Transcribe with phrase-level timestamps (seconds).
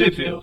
[0.00, 0.42] Review.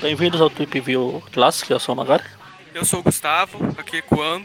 [0.00, 2.22] Bem-vindos ao Trip View Classic, eu sou o Magari.
[2.72, 4.44] Eu sou o Gustavo, aqui ecoando,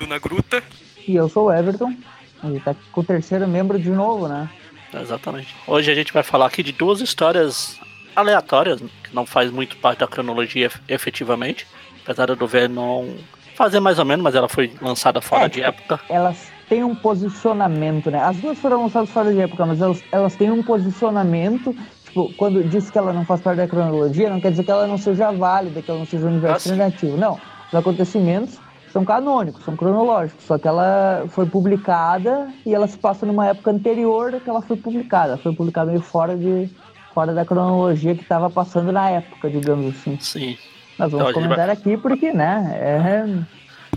[0.00, 0.64] do Na Gruta.
[1.06, 1.94] E eu sou o Everton.
[2.42, 4.50] Ele tá com o terceiro membro de novo, né?
[4.92, 5.54] Exatamente.
[5.64, 7.78] Hoje a gente vai falar aqui de duas histórias
[8.16, 11.68] aleatórias, que não faz muito parte da cronologia efetivamente.
[12.02, 13.14] Apesar do Venom
[13.54, 16.00] fazer mais ou menos, mas ela foi lançada fora É, de época.
[16.08, 18.20] Elas têm um posicionamento, né?
[18.20, 21.74] As duas foram lançadas fora de época, mas elas, elas têm um posicionamento.
[22.04, 24.86] Tipo, quando diz que ela não faz parte da cronologia, não quer dizer que ela
[24.86, 27.16] não seja válida, que ela não seja um universo Ah, alternativo.
[27.16, 27.38] Não.
[27.68, 28.58] Os acontecimentos
[28.92, 30.44] são canônicos, são cronológicos.
[30.44, 34.76] Só que ela foi publicada e ela se passa numa época anterior que ela foi
[34.76, 35.32] publicada.
[35.32, 36.70] Ela foi publicada meio fora de
[37.12, 40.18] fora da cronologia que estava passando na época, digamos assim.
[40.20, 40.56] Sim.
[40.98, 43.24] Nós Então, vamos gente comentar aqui porque, né, é,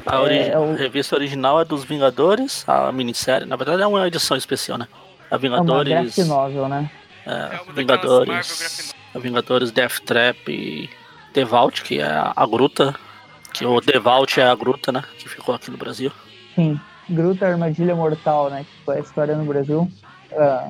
[0.05, 3.47] A, ori- É, o- a revista original é dos Vingadores, a minissérie.
[3.47, 4.87] Na verdade é uma edição especial, né?
[5.29, 5.93] A é uma Vingadores.
[5.93, 6.89] graphic novel, né?
[7.25, 8.93] é, É Vingadores.
[9.13, 10.89] A Vingadores Death Trap e
[11.33, 12.95] The Vault, que é a, gruta.
[13.53, 15.03] Que o The Vault é a gruta, né?
[15.17, 16.11] Que ficou aqui no Brasil.
[16.55, 18.63] Sim, Gruta Armadilha Mortal, né?
[18.65, 19.89] Que foi a história no Brasil.
[20.31, 20.69] Ah,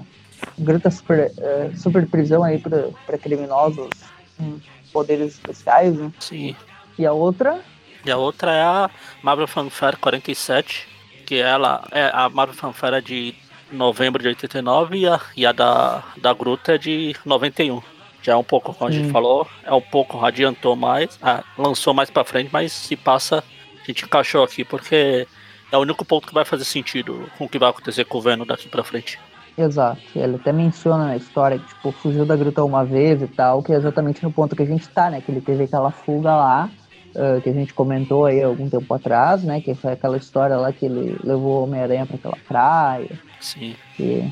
[0.58, 3.90] Gruta super, ah, super prisão aí para criminosos
[4.38, 4.58] com
[4.94, 6.12] poderes especiais, né?
[6.20, 6.56] Sim.
[6.98, 7.60] E a outra,
[8.06, 8.90] E a outra é a
[9.22, 10.88] Marvel Fanfare 47,
[11.26, 13.36] que ela é a Marvel Fanfare é de
[13.72, 17.82] novembro de 89 e a, e a da, da Gruta é de 91.
[18.22, 19.12] Já é um pouco, como a gente Sim.
[19.12, 23.44] falou, é um pouco, adiantou mais, ah, lançou mais pra frente, mas se passa,
[23.82, 25.26] a gente encaixou aqui porque
[25.72, 28.22] é o único ponto que vai fazer sentido com o que vai acontecer com o
[28.22, 29.20] Venom daqui pra frente.
[29.58, 33.64] exato, ele até menciona na história que, tipo, fugiu da Gruta uma vez e tal,
[33.64, 35.22] que é exatamente no ponto que a gente tá, né?
[35.22, 36.70] Que ele teve aquela fuga lá,
[37.16, 39.62] ah, que a gente comentou aí algum tempo atrás, né?
[39.62, 43.76] Que foi aquela história lá que ele levou o Homem-Aranha pra aquela praia, Sim.
[43.94, 44.24] que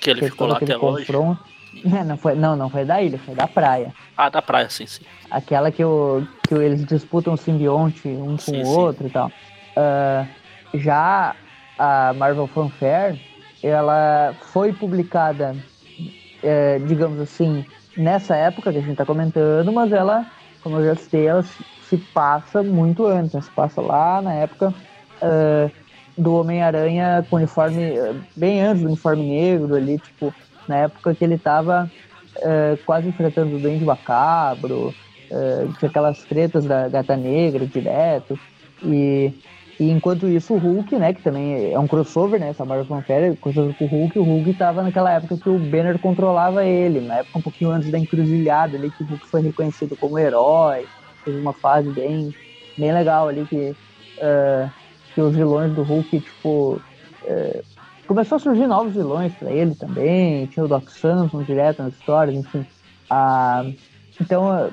[0.00, 1.06] Que ele ficou lá até hoje.
[1.06, 1.42] confronto.
[1.92, 3.92] É, não, foi, não, não foi da ilha, foi da praia.
[4.16, 5.04] Ah, da praia, sim, sim.
[5.30, 8.78] Aquela que, o, que o- eles disputam o simbionte um com Sim, o sim.
[8.78, 9.32] outro e tal.
[9.76, 10.28] Ah,
[10.74, 11.36] já
[11.76, 13.18] a Marvel Fanfare,
[13.62, 15.56] ela foi publicada,
[16.42, 17.64] eh, digamos assim,
[17.96, 20.26] nessa época que a gente tá comentando, mas ela,
[20.60, 21.42] como eu já citei, ela
[21.96, 23.44] se, passa muito antes.
[23.44, 24.74] Se passa lá na época
[25.20, 25.70] ah,
[26.16, 30.34] do Homem-Aranha com uniforme, eh, bem antes do uniforme negro ali, tipo,
[30.66, 31.90] na época que ele tava
[32.42, 34.96] eh, quase enfrentando o Duende Macabro,
[35.30, 38.38] eh, tinha aquelas tretas da Gata Negra direto,
[38.82, 39.32] e,
[39.78, 43.36] e enquanto isso o Hulk, né, que também é um crossover, né, essa Marvel Fanfare,
[43.36, 47.18] crossover com o Hulk, o Hulk tava naquela época que o Banner controlava ele, na
[47.18, 50.88] época um pouquinho antes da encruzilhada ali, que o Hulk foi reconhecido como herói,
[51.24, 52.34] teve uma fase bem,
[52.76, 53.74] bem legal ali, que,
[54.18, 54.68] eh,
[55.14, 56.80] que os vilões do Hulk, tipo,
[57.24, 57.62] eh,
[58.06, 62.36] começou a surgir novos vilões pra ele também, tinha o Doc Samson direto nas histórias,
[62.36, 62.66] enfim.
[63.08, 63.64] Ah,
[64.20, 64.70] então, ah,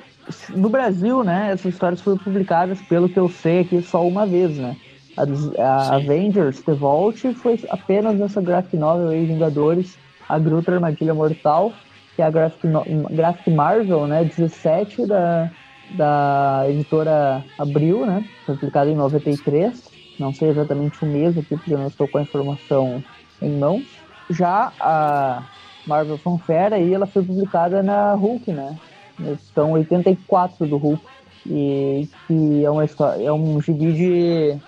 [0.50, 4.56] no Brasil, né, essas histórias foram publicadas, pelo que eu sei aqui, só uma vez,
[4.56, 4.76] né?
[5.16, 5.24] A,
[5.62, 5.96] a.
[5.96, 9.98] Avengers, The Vault, foi apenas nessa graphic novel aí, Vingadores,
[10.28, 11.72] a Gruta Armadilha Mortal,
[12.16, 12.66] que é a graphic,
[13.10, 15.50] graphic Marvel, né, 17 da,
[15.90, 21.74] da editora Abril, né, foi publicada em 93, não sei exatamente o mês aqui, porque
[21.74, 23.02] eu não estou com a informação
[23.40, 23.82] em mãos.
[24.30, 25.42] Já a
[25.86, 28.78] Marvel Fanfare aí, ela foi publicada na Hulk, né?
[29.18, 31.02] Na edição 84 do Hulk.
[31.44, 34.58] E que é uma história, é um gibi de,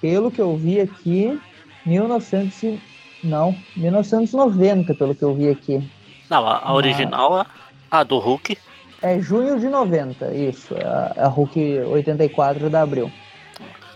[0.00, 1.40] pelo que eu vi aqui,
[1.86, 2.80] 1900 e-
[3.24, 5.82] não, 1990, pelo que eu vi aqui.
[6.28, 7.46] Não, a, a original é
[7.90, 8.58] a do Hulk.
[9.02, 13.10] É junho de 90, isso, é a, é Hulk 84 da Abril.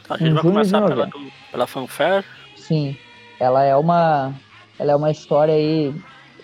[0.03, 1.19] Então a gente Em vai começar pela, 90.
[1.19, 2.25] do- pela fanfare.
[2.57, 2.97] Sim,
[3.39, 4.35] ela é uma,
[4.79, 5.95] ela é uma história aí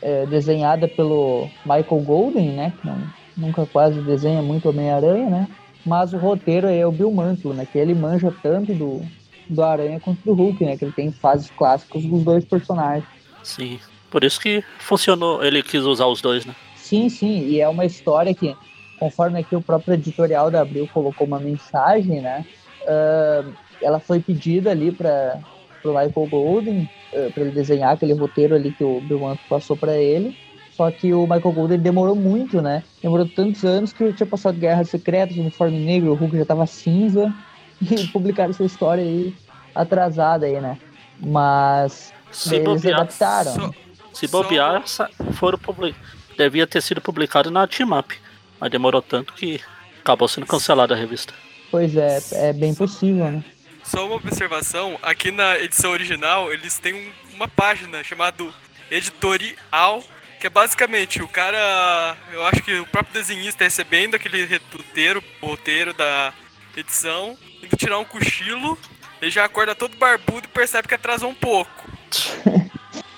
[0.01, 2.73] é, desenhada pelo Michael Golden, né?
[2.81, 3.03] Que não-
[3.37, 5.49] nunca quase desenha muito Homem-Aranha, né?
[5.85, 7.67] Mas o roteiro aí é o Bill Mantlo, né?
[7.71, 9.03] Que ele manja tanto do,
[9.49, 10.77] do Aranha quanto do Hulk, né?
[10.77, 13.05] Que ele tem fases clássicas dos dois personagens.
[13.43, 13.81] Sim.
[14.11, 16.55] Por isso que funcionou, ele quis usar os dois, né?
[16.93, 18.55] Sim, sim, e é uma história que,
[18.99, 22.45] conforme aqui o próprio editorial da Abril colocou uma mensagem, né?
[22.87, 23.43] ah,
[23.81, 25.41] ela foi pedida ali para
[25.83, 26.87] o Michael Golden,
[27.33, 30.37] para ele desenhar aquele roteiro ali que o Bill Mantlo passou para ele.
[30.77, 32.83] Só que o Michael Golden demorou muito, né?
[33.03, 37.33] Demorou tantos anos que tinha passado Guerras Secretas, Uniforme Negro, o Hulk já tava cinza.
[37.91, 39.35] E publicaram essa história aí
[39.75, 40.79] atrasada aí, né?
[41.19, 43.51] Mas Se eles bobear, adaptaram.
[43.51, 43.75] Só-
[44.13, 44.85] se bobear
[45.33, 45.97] foram public...
[46.43, 48.17] devia ter sido publicado na Team Up.
[48.61, 49.61] Mas demorou tanto que
[50.01, 51.35] acabou sendo cancelada a revista.
[51.71, 53.45] Pois é, é bem possível, né?
[53.83, 58.45] Só uma observação, aqui na edição original eles têm um- uma página chamada
[58.91, 60.05] editorial,
[60.41, 65.93] que é basicamente o cara, eu acho que o próprio desenhista recebendo aquele roteiro, roteiro
[65.95, 66.33] da
[66.77, 68.79] edição, indo tirar um cochilo,
[69.21, 71.91] ele já acorda todo barbudo e percebe que atrasou um pouco.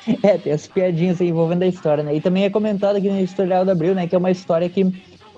[0.23, 2.15] é, tem as piadinhas aí envolvendo a história, né?
[2.15, 4.87] E também é comentado aqui no Editorial da Abril, né, que é uma história que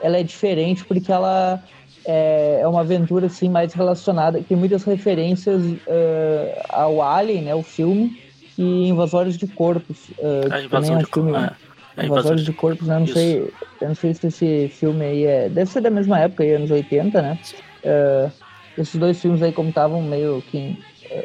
[0.03, 1.63] ela é diferente porque ela
[2.05, 7.63] é, é uma aventura assim mais relacionada, tem muitas referências uh, ao Alien, né, o
[7.63, 8.21] filme,
[8.59, 10.09] e Invasores de Corpos.
[10.19, 11.51] Uh, é, também é um filme, é.
[11.97, 12.99] É, Invasores de Corpos, né?
[12.99, 15.49] Não sei, eu não sei se esse filme aí é.
[15.49, 17.39] Deve ser da mesma época, aí, anos 80, né?
[17.85, 18.31] Uh,
[18.79, 20.79] esses dois filmes aí, como estavam meio que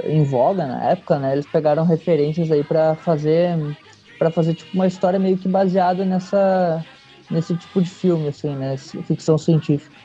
[0.05, 1.33] em voga na época, né?
[1.33, 3.57] Eles pegaram referências aí para fazer
[4.17, 6.85] para fazer tipo uma história meio que baseada nessa
[7.29, 8.77] nesse tipo de filme, assim, né?
[8.77, 9.95] Ficção científica.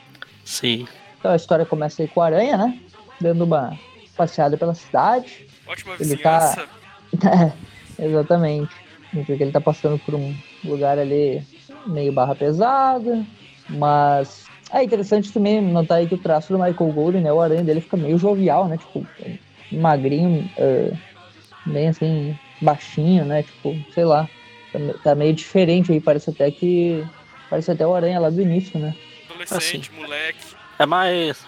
[0.43, 0.87] Sim.
[1.19, 2.79] Então a história começa aí com a Aranha, né?
[3.19, 3.77] Dando uma
[4.15, 5.47] passeada pela cidade.
[5.67, 6.67] Ótima ele Tá...
[7.99, 8.73] é, exatamente.
[9.13, 11.43] Porque ele tá passando por um lugar ali
[11.85, 13.25] meio barra pesada,
[13.69, 17.63] mas é interessante também notar aí que o traço do Michael Golden, né, o aranha
[17.63, 19.05] dele fica meio jovial, né, tipo,
[19.71, 20.97] magrinho, uh,
[21.65, 24.27] bem assim, baixinho, né, tipo, sei lá,
[24.71, 27.05] tá, tá meio diferente aí, parece até que,
[27.49, 28.95] parece até o aranha lá do início, né
[29.37, 30.39] adolescente, assim, moleque.
[30.79, 31.45] É mais.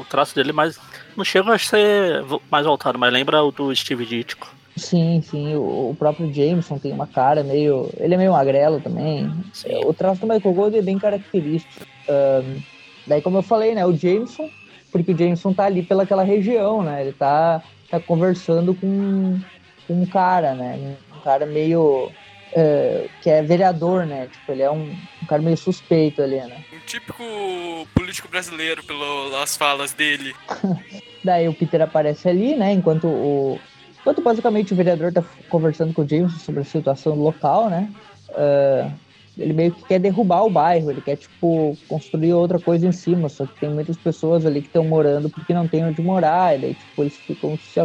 [0.00, 0.78] O traço dele mais.
[1.16, 4.54] Não chega a ser mais voltado, mas lembra o do Steve Ditko.
[4.76, 5.54] Sim, sim.
[5.54, 7.90] O, o, próprio Jameson tem uma cara meio.
[7.98, 9.30] Ele é meio magrelo também.
[9.52, 9.84] Sim.
[9.84, 11.86] O traço do Michael Gold é bem característico.
[12.08, 12.62] Um,
[13.06, 13.84] daí, como eu falei, né?
[13.84, 14.48] O Jameson,
[14.92, 17.00] porque o Jameson tá ali pelaquela região, né?
[17.00, 19.40] Ele tá, tá conversando com,
[19.88, 20.96] com um cara, né?
[21.16, 22.10] Um cara meio
[22.52, 24.28] uh, que é vereador, né?
[24.30, 26.62] Tipo, ele é um, um, cara meio suspeito ali, né?
[26.72, 27.24] Um típico
[27.94, 30.34] político brasileiro pelas falas dele.
[31.24, 32.72] Daí o Peter aparece ali, né?
[32.72, 33.58] Enquanto o.
[34.00, 37.88] Enquanto basicamente o vereador tá conversando com o James sobre a situação local, né?
[38.30, 38.92] Uh,
[39.38, 43.28] ele meio que quer derrubar o bairro, ele quer, tipo, construir outra coisa em cima,
[43.28, 46.60] só que tem muitas pessoas ali que estão morando porque não tem onde morar, e
[46.60, 47.80] daí, tipo, eles ficam se,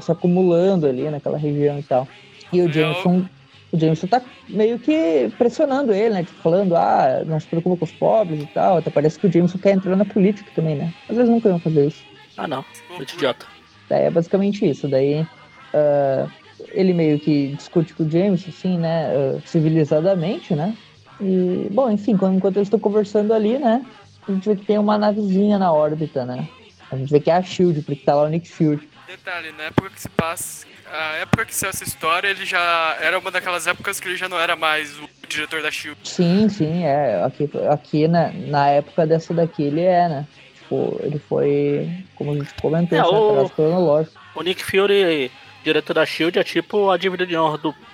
[0.00, 2.08] se acumulando ali naquela região e tal.
[2.52, 3.24] E o Jameson
[3.72, 4.20] o Jameson tá
[4.50, 6.24] meio que pressionando ele, né?
[6.24, 8.76] Tipo, falando, ah, não se preocupa com os pobres e tal.
[8.76, 10.92] Até parece que o Jameson quer entrar na política também, né?
[11.08, 12.04] Às vezes nunca iam fazer isso.
[12.36, 12.62] Ah, não.
[12.94, 13.46] Muito idiota.
[13.88, 14.86] Daí é basicamente isso.
[14.86, 16.30] Daí uh,
[16.70, 19.10] ele meio que discute com o Jameson, assim, né?
[19.14, 20.76] Uh, civilizadamente, né?
[21.20, 23.84] E, bom, enfim, enquanto eles estão conversando ali, né?
[24.26, 26.48] A gente vê que tem uma navezinha na órbita, né?
[26.90, 28.88] A gente vê que é a Shield, porque tá lá o Nick Fury.
[29.06, 33.18] Detalhe, na época que se passa a época que saiu essa história, ele já era
[33.18, 35.98] uma daquelas épocas que ele já não era mais o diretor da Shield.
[36.04, 37.22] Sim, sim, é.
[37.24, 40.26] Aqui, aqui na, na época dessa daqui ele é, né?
[40.54, 44.20] Tipo, ele foi, como a gente comentou, é, o, cronológico.
[44.34, 45.30] O Nick Fury,
[45.62, 47.74] diretor da Shield, é tipo a dívida de honra do.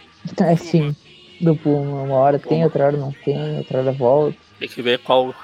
[0.40, 0.94] É, sim.
[1.40, 2.02] Do Puma.
[2.02, 2.50] Uma hora Puma.
[2.50, 4.36] tem, outra hora não tem, outra hora volta.
[4.58, 5.34] Tem que ver qual.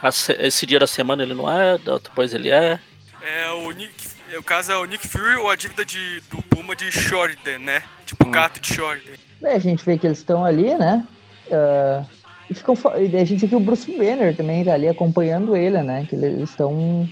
[0.40, 2.80] Esse dia da semana ele não é, depois ele é.
[3.22, 6.74] É, o Nick o caso é o Nick Fury ou a dívida de, do Puma
[6.74, 7.82] de Shorten, né?
[8.04, 8.30] Tipo o hum.
[8.30, 9.14] gato de Shorten.
[9.42, 11.06] É, a gente vê que eles estão ali, né?
[11.46, 12.06] Uh,
[12.50, 16.06] e, ficam, a gente vê que o Bruce Banner também tá ali acompanhando ele, né?
[16.08, 17.08] Que eles estão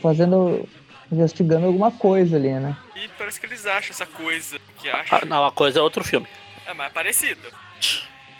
[0.00, 0.68] fazendo.
[1.10, 2.76] Investigando alguma coisa ali, né?
[2.96, 5.18] E parece que eles acham essa coisa que acham.
[5.22, 6.26] Ah, não, a coisa é outro filme.
[6.66, 7.40] É, mas é parecido.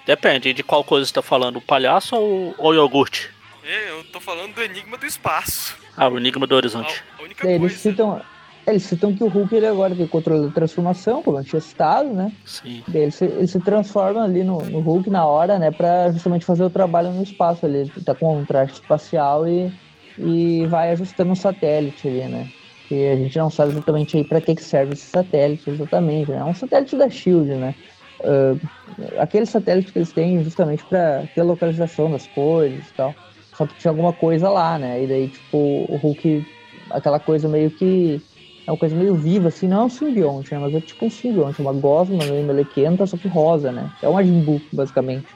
[0.07, 3.31] Depende de qual coisa você tá falando, o palhaço ou o iogurte?
[3.65, 5.77] É, eu tô falando do Enigma do Espaço.
[5.97, 7.03] Ah, o Enigma do Horizonte.
[7.17, 8.21] A, a única é, eles citam,
[8.67, 12.09] eles citam que o Hulk ele agora tem controle da transformação, como eu tinha citado,
[12.09, 12.33] né?
[12.45, 12.83] Sim.
[12.93, 15.71] Ele se, ele se transforma ali no, no, Hulk na hora, né?
[15.71, 17.79] Pra justamente fazer o trabalho no espaço ali.
[17.79, 19.73] Ele tá com um traje espacial e,
[20.19, 22.51] e vai ajustando um satélite ali, né?
[22.91, 26.39] Que a gente não sabe exatamente aí pra que, que serve esse satélite exatamente, né?
[26.39, 27.73] É um satélite da SHIELD, né?
[28.19, 28.61] Uh,
[29.17, 33.15] aquele satélite que eles têm justamente para ter localização das coisas e tal.
[33.57, 35.05] Só que tinha alguma coisa lá, né?
[35.05, 36.45] E daí, tipo, o Hulk,
[36.91, 38.21] aquela coisa meio que.
[38.67, 40.59] É uma coisa meio viva, assim, não é um simbionte, né?
[40.59, 43.89] Mas é tipo um simbionte, uma gosma meio melequenta, só que rosa, né?
[44.03, 45.29] É um Majin basicamente.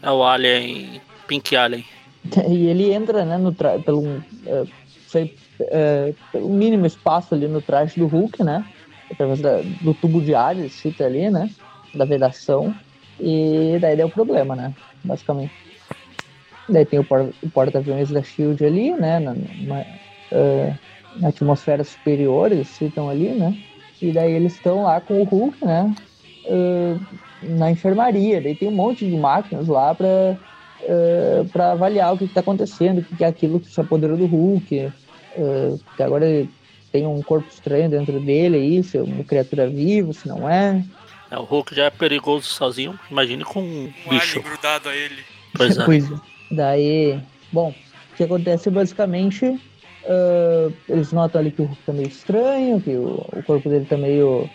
[0.00, 1.84] É o Alien, Pink Alien.
[2.48, 3.78] E ele entra, né, no tra...
[3.80, 4.68] pelo, uh,
[5.08, 8.64] sei, uh, pelo mínimo espaço ali no traje do Hulk, né?
[9.10, 11.50] Através da, do tubo de ar, ele cita ali, né?
[11.94, 12.74] Da vedação.
[13.20, 14.74] E daí deu problema, né?
[15.02, 15.52] Basicamente.
[16.68, 17.06] Daí tem o,
[17.52, 19.18] porta-aviões da SHIELD ali, né?
[19.18, 19.80] Na, na,
[20.32, 20.78] uh,
[21.16, 23.56] na atmosfera superior, eles citam ali, né?
[24.00, 25.94] E daí eles estão lá com o Hulk, né?
[26.46, 27.00] Uh,
[27.42, 28.40] na enfermaria.
[28.40, 30.36] Daí tem um monte de máquinas lá para
[30.82, 34.26] uh, para avaliar o que está acontecendo, o que é aquilo que se apoderou do
[34.26, 34.92] Hulk.
[35.38, 36.50] Uh, que agora ele
[36.90, 40.84] tem um corpo estranho dentro dele, aí, se é uma criatura viva, se não é.
[41.30, 44.38] É, o Hulk já é perigoso sozinho, imagine com um, Um bicho.
[44.38, 45.22] alien grudado a ele.
[45.56, 45.84] Pois é.
[45.86, 46.14] Pois é.
[46.50, 47.20] Daí,
[47.52, 47.70] bom,
[48.12, 49.60] o que acontece basicamente,
[50.06, 53.84] ah, eles notam ali que o Hulk tá meio estranho, que o, o corpo dele
[53.84, 54.48] tá meio.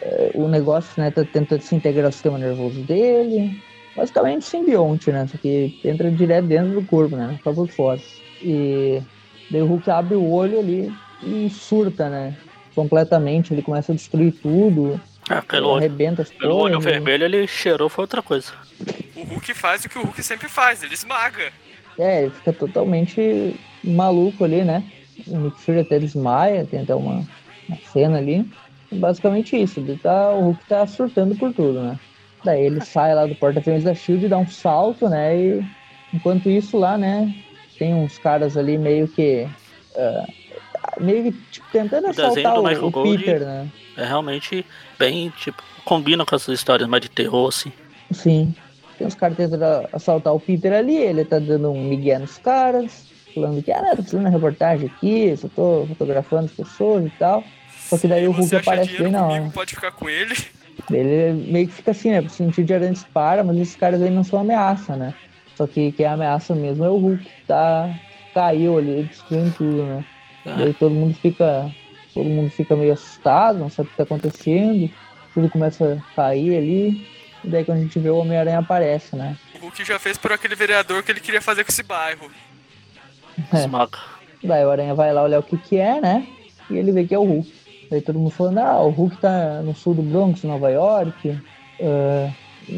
[0.00, 3.62] eh, o negócio, né, tá tentando se integrar ao sistema nervoso dele.
[3.94, 5.26] Basicamente simbionte, né?
[5.30, 7.38] Só que entra direto dentro do corpo, né?
[7.44, 8.00] Por fora.
[8.42, 9.00] E
[9.54, 10.92] daí o Hulk abre o olho ali
[11.22, 12.36] e surta, né?
[12.74, 17.46] Completamente, ele começa a destruir tudo, É, pelo olho, arrebenta as pelo olho vermelho ele
[17.46, 18.52] cheirou foi outra coisa.
[19.14, 21.52] O Hulk faz o que o Hulk sempre faz, ele esmaga.
[21.98, 24.82] É, ele fica totalmente maluco ali, né?
[25.28, 27.24] O Nick Fury até desmaia, tem até uma,
[27.68, 28.44] uma cena ali.
[28.90, 31.98] Basicamente isso, ele tá, o Hulk tá surtando por tudo, né?
[32.44, 35.36] Daí ele sai lá do porta-aviões da SHIELD, dá um salto, né?
[35.36, 35.64] E
[36.12, 37.32] enquanto isso lá, né?
[37.78, 39.46] Tem uns caras ali meio que...
[39.96, 40.26] ah,
[41.00, 43.68] meio que tipo, tentando assaltar o, o Gold- Peter, né?
[43.96, 44.64] É realmente
[44.98, 47.72] bem, tipo, combina com essas histórias mais de terror, assim.
[48.10, 48.54] Sim.
[48.98, 53.06] Tem uns caras tentando assaltar o Peter ali, ele tá dando um migué nos caras,
[53.34, 57.42] falando que, ah, tô fazendo uma reportagem aqui, só tô fotografando as pessoas e tal.
[57.88, 59.50] Só que daí Se o Hulk aparece bem na hora.
[59.52, 60.34] Pode ficar com ele.
[60.90, 62.20] Ele meio que fica assim, né?
[62.20, 65.14] O sentido de aranha dispara, mas esses caras aí não são ameaça, né?
[65.56, 67.94] Só que quem é ameaça mesmo é o Hulk, que tá,
[68.32, 70.04] caiu ali, destruindo tudo, né?
[70.44, 70.52] É.
[70.56, 71.70] Daí todo mundo fica.
[72.12, 74.88] Todo mundo fica meio assustado, não sabe o que tá acontecendo.
[75.32, 77.08] Tudo começa a cair ali.
[77.42, 79.36] E daí quando a gente vê o Homem-Aranha aparece, né?
[79.56, 82.30] O Hulk já fez por aquele vereador que ele queria fazer com esse bairro.
[83.52, 83.56] É.
[83.56, 83.98] Esmaga.
[84.44, 86.26] Daí o Aranha vai lá olhar o que que é, né?
[86.70, 87.52] E ele vê que é o Hulk.
[87.90, 91.40] Daí todo mundo falando, ah, o Hulk tá no sul do Bronx, Nova York,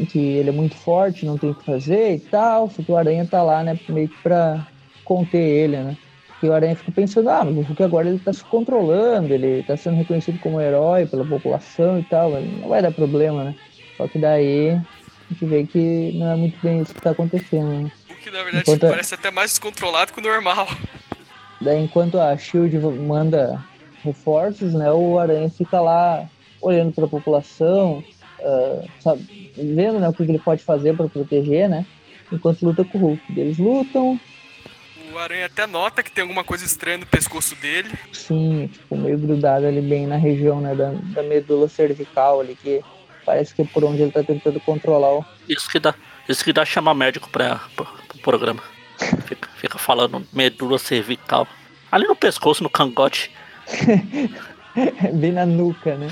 [0.09, 2.69] que ele é muito forte, não tem o que fazer e tal.
[2.69, 4.65] Só que o Aranha tá lá, né, meio que pra
[5.05, 5.97] conter ele, né?
[6.43, 9.63] E o Aranha fica pensando, ah, mas o Hulk agora ele tá se controlando, ele
[9.63, 13.55] tá sendo reconhecido como herói pela população e tal, não vai dar problema, né?
[13.97, 14.83] Só que daí a
[15.33, 17.91] gente vê que não é muito bem isso que tá acontecendo, né?
[18.07, 20.67] O Hulk, na verdade, Enquanto- parece até mais descontrolado que o normal.
[21.59, 23.59] Daí, enquanto a Shield manda
[24.03, 26.29] reforços, né, o Aranha fica lá
[26.61, 28.03] olhando para a população,
[28.43, 31.85] ah, sabe, vendo né, o que ele pode fazer para proteger, né,
[32.31, 33.21] enquanto luta com o Hulk.
[33.39, 34.19] Eles lutam,
[35.13, 37.89] O Aranha até nota que tem alguma coisa estranha no pescoço dele.
[38.11, 42.81] sim, tipo, meio grudado ali bem na região né, da, da medula cervical ali, que
[43.25, 45.25] parece que é por onde ele tá tentando controlar o...
[45.49, 45.93] Isso que dá,
[46.29, 48.63] isso que dá chamar médico pra, pro, pro programa.
[49.27, 51.47] Fica, fica falando medula cervical.
[51.91, 53.31] Ali no pescoço, no cangote.
[55.13, 56.07] bem na nuca, né?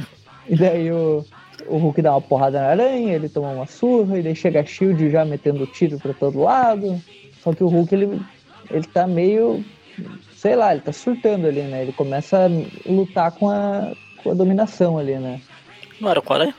[0.48, 1.24] e daí o,
[1.66, 4.64] o Hulk dá uma porrada na aranha, ele toma uma surra, e daí chega a
[4.64, 7.00] Shield já metendo tiro pra todo lado.
[7.42, 8.20] Só que o Hulk, ele,
[8.70, 9.64] ele tá meio.
[10.34, 11.82] Sei lá, ele tá surtando ali, né?
[11.82, 15.40] Ele começa a lutar com a, com a dominação ali, né?
[16.00, 16.54] Não era o Aranha?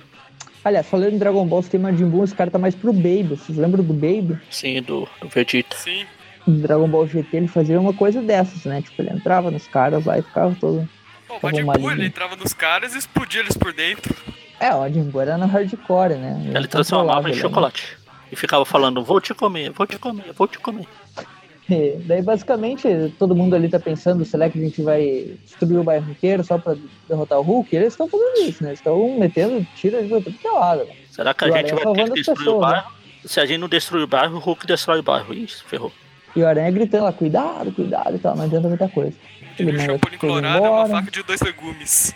[0.63, 3.35] Aliás, falando em Dragon Ball, se tem Majin Buu, esse cara tá mais pro Baby.
[3.37, 4.37] Vocês lembram do Baby?
[4.49, 5.75] Sim, do, do Vegeta.
[5.77, 6.05] Sim.
[6.45, 8.81] No Dragon Ball GT ele fazia uma coisa dessas, né?
[8.81, 10.87] Tipo, ele entrava nos caras lá e ficava todo.
[11.27, 14.15] Bom, o Majin Buu, ele entrava nos caras e explodia eles por dentro.
[14.59, 16.51] É, o Buu era no hardcore, né?
[16.53, 17.47] Ele transformava em ele, né?
[17.47, 17.97] chocolate.
[18.31, 20.85] E ficava falando, vou te comer, vou te comer, vou te comer.
[21.69, 22.87] E daí, basicamente,
[23.19, 26.57] todo mundo ali tá pensando, será que a gente vai destruir o bairro inteiro só
[26.57, 26.75] pra
[27.07, 27.73] derrotar o Hulk?
[27.73, 28.69] E eles estão fazendo isso, né?
[28.69, 30.85] Eles estão metendo tiro de tudo que é lado.
[30.85, 30.93] né?
[31.09, 32.67] Será que a o gente vai ter que destruir o pessoas, né?
[32.67, 32.91] bairro?
[33.25, 35.33] Se a gente não destruir o bairro, o Hulk destrói o bairro.
[35.33, 35.91] Isso, ferrou.
[36.35, 39.13] E o Aranha gritando lá, cuidado, cuidado e tal, não adianta muita coisa.
[39.63, 42.15] Ele o Chapolin Colorado é uma faca de dois legumes.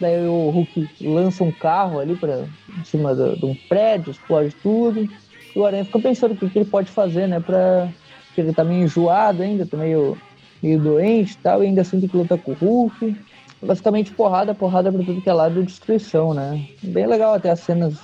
[0.00, 2.44] Daí o Hulk lança um carro ali pra,
[2.78, 5.08] em cima do- de um prédio, explode tudo.
[5.54, 7.38] E o Aranha fica pensando o que, que ele pode fazer, né?
[7.40, 7.88] Pra.
[8.26, 10.16] Porque ele tá meio enjoado ainda, tá meio,
[10.62, 13.14] meio doente e tal, e ainda assim tem que lutar com o Hulk.
[13.62, 16.66] Basicamente porrada, porrada pra tudo que é lado e destruição, né?
[16.82, 17.94] Bem legal até as cenas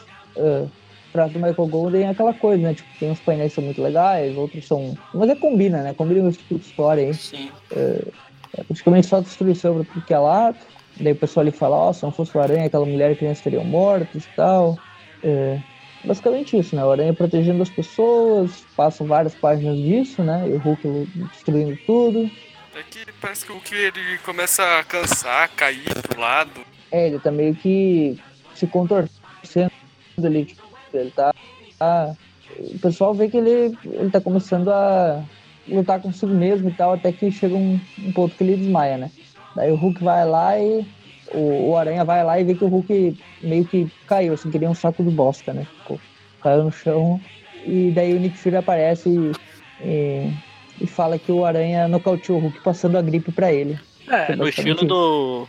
[1.11, 2.75] atrás do Michael Golden é aquela coisa, né?
[2.75, 4.97] Tipo, tem uns painéis que são muito legais, outros são.
[5.15, 5.95] Mas é combina, né?
[5.95, 7.15] Combina com esse tipo de história aí.
[7.15, 7.49] Sim.
[8.57, 10.59] É praticamente só destruição pra tudo que é lado.
[11.01, 13.45] Daí o pessoal ali fala, ó, se não fosse o Aranha, aquela mulher e criança
[13.45, 14.77] teriam mortos e tal.
[15.23, 15.59] É,
[16.05, 16.85] basicamente isso, né?
[16.85, 20.49] O Aranha protegendo as pessoas, passam várias páginas disso, né?
[20.49, 22.31] E o Hulk destruindo tudo.
[22.75, 26.61] É que parece que o Hulk ele começa a cansar, cair pro lado.
[26.91, 28.19] É, ele tá meio que
[28.55, 29.71] se contorcendo
[30.25, 30.63] ali, tipo,
[30.93, 31.33] ele tá,
[31.79, 32.15] tá-
[32.59, 35.23] O pessoal vê que ele, ele tá começando a
[35.69, 39.11] lutar consigo mesmo e tal, até que chega um, um ponto que ele desmaia, né?
[39.55, 40.85] Daí o Hulk vai lá e.
[41.35, 44.71] O, o Aranha vai lá e vê que o Hulk meio que caiu, assim, queria
[44.71, 45.67] um saco de bosta, né?
[45.83, 46.01] Ficou,
[46.43, 47.21] caiu no chão.
[47.67, 49.33] E daí o Nick Fury aparece e,
[49.87, 50.33] e,
[50.81, 53.79] e fala que o Aranha nocauteou o Hulk passando a gripe pra ele.
[54.09, 55.47] É, no estilo do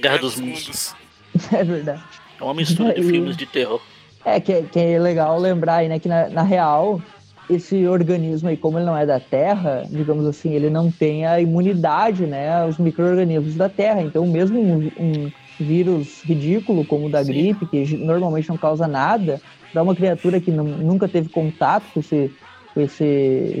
[0.00, 0.66] Guerra dos Mundos.
[0.66, 0.94] Mundos.
[1.52, 2.02] É verdade.
[2.40, 3.80] É uma mistura de E- filmes de terror.
[4.24, 7.02] É, que, é- que é legal lembrar aí, né, que na, na real,
[7.48, 11.40] esse organismo aí, como ele não é da Terra, digamos assim, ele não tem a
[11.40, 14.02] imunidade, né, aos micro-organismos da Terra.
[14.02, 17.32] Então, mesmo um, um vírus ridículo, como o da Sim.
[17.32, 22.00] gripe, que normalmente não causa nada, para uma criatura que não- nunca teve contato com
[22.00, 22.32] esse,
[22.74, 23.04] com esse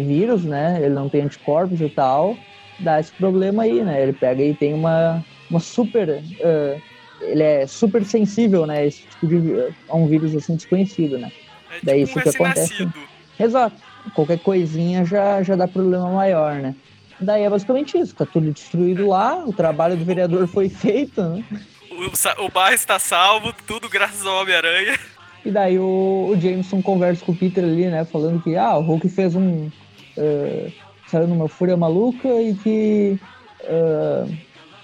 [0.06, 2.40] vírus, né, ele não tem anticorpos e tal,
[2.78, 6.22] dá esse problema aí, né, ele pega e tem uma, uma super...
[6.42, 6.80] ah,
[7.20, 9.54] ele é super sensível, né, a esse tipo de
[9.88, 11.30] a um vírus assim desconhecido, né?
[11.70, 12.74] É Daí tipo um isso que acontece.
[12.74, 13.11] recém-nascido.
[13.38, 13.76] Exato.
[14.14, 16.74] Qualquer coisinha já, já dá problema maior, né?
[17.20, 21.44] Daí é basicamente isso, tá tudo destruído lá, o trabalho do vereador foi feito, né?
[21.90, 24.98] O, o bairro está salvo, tudo graças ao Homem-Aranha.
[25.44, 28.04] E daí o, o Jameson conversa com o Peter ali, né?
[28.04, 29.70] Falando que ah, o Hulk fez um.
[30.16, 30.70] eh,
[31.08, 33.18] saiu numa fúria maluca e que.
[33.60, 34.24] eh,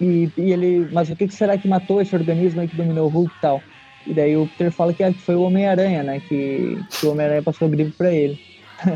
[0.01, 0.89] e, e ele.
[0.93, 3.41] Mas o que, que será que matou esse organismo aí que dominou o Hulk e
[3.41, 3.63] tal?
[4.09, 6.21] E daí o Peter fala que, ah, que foi o Homem-Aranha, né?
[6.27, 8.41] Que, que o Homem-Aranha passou o gripe pra ele.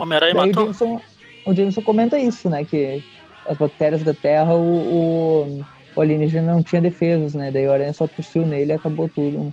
[0.01, 0.63] Homem-Aranha Daí o matou.
[0.73, 1.01] Jameson,
[1.47, 2.65] o Jameson comenta isso, né?
[2.65, 3.05] Que
[3.47, 7.51] as bactérias da Terra, o, o, o alienígena não tinha defesas, né?
[7.51, 9.39] Daí o Aranha só tossiu nele e acabou tudo.
[9.39, 9.53] né?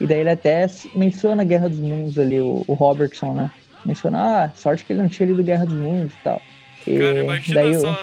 [0.00, 3.50] E daí ele até menciona a Guerra dos Mundos ali, o, o Robertson, né?
[3.84, 6.40] Menciona, ah, sorte que ele não tinha lido Guerra dos Mundos e tal.
[6.86, 8.02] E Cara, imagina daí, só.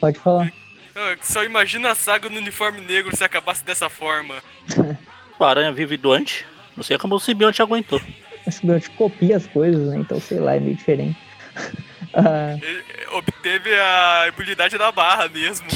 [0.00, 0.52] pode falar.
[0.94, 4.36] Ah, Só imagina a saga no uniforme negro se acabasse dessa forma.
[5.38, 6.44] O Aranha vive doente.
[6.76, 8.00] Não sei como o simbionte aguentou.
[8.46, 9.98] O simbionte copia as coisas, né?
[9.98, 11.18] Então, sei lá, é meio diferente.
[12.14, 15.66] Ah, Ele obteve a habilidade da barra mesmo.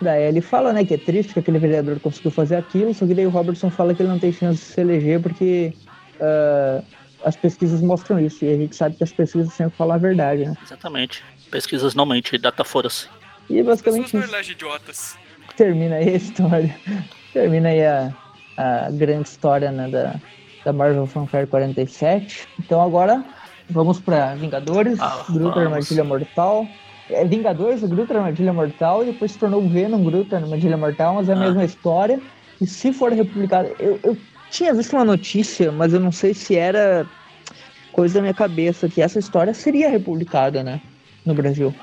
[0.00, 3.14] Daí ele fala, né, que é triste que aquele vereador conseguiu fazer aquilo, só que
[3.14, 5.72] daí o Robertson fala que ele não tem chance de se eleger porque
[6.20, 6.82] ah,
[7.24, 10.44] as pesquisas mostram isso, e a gente sabe que as pesquisas sempre falam a verdade,
[10.44, 10.54] né?
[10.62, 11.24] Exatamente.
[11.50, 13.08] Pesquisas não mentem, data fora-se.
[13.48, 14.52] E pessoas basicamente isso.
[14.52, 15.16] idiotas.
[15.56, 16.76] termina aí a história.
[17.32, 18.14] termina aí a,
[18.56, 20.20] a grande história né, da,
[20.64, 22.48] da Marvel Fanfare 47.
[22.58, 23.24] Então agora
[23.68, 25.66] vamos pra Vingadores, Ah, Groot vamos.
[25.66, 26.78] Armadilha Mortal.
[27.08, 31.28] É Vingadores, o Groot Armadilha Mortal, e depois se tornou Venom, Groot Armadilha Mortal, mas
[31.28, 31.40] é a Ah.
[31.40, 32.22] mesma história.
[32.60, 36.56] E se for republicado, eu, eu tinha visto uma notícia, mas eu não sei se
[36.56, 37.10] era
[37.92, 40.80] coisa da minha cabeça, que essa história seria republicada, né?
[41.24, 41.74] No Brasil.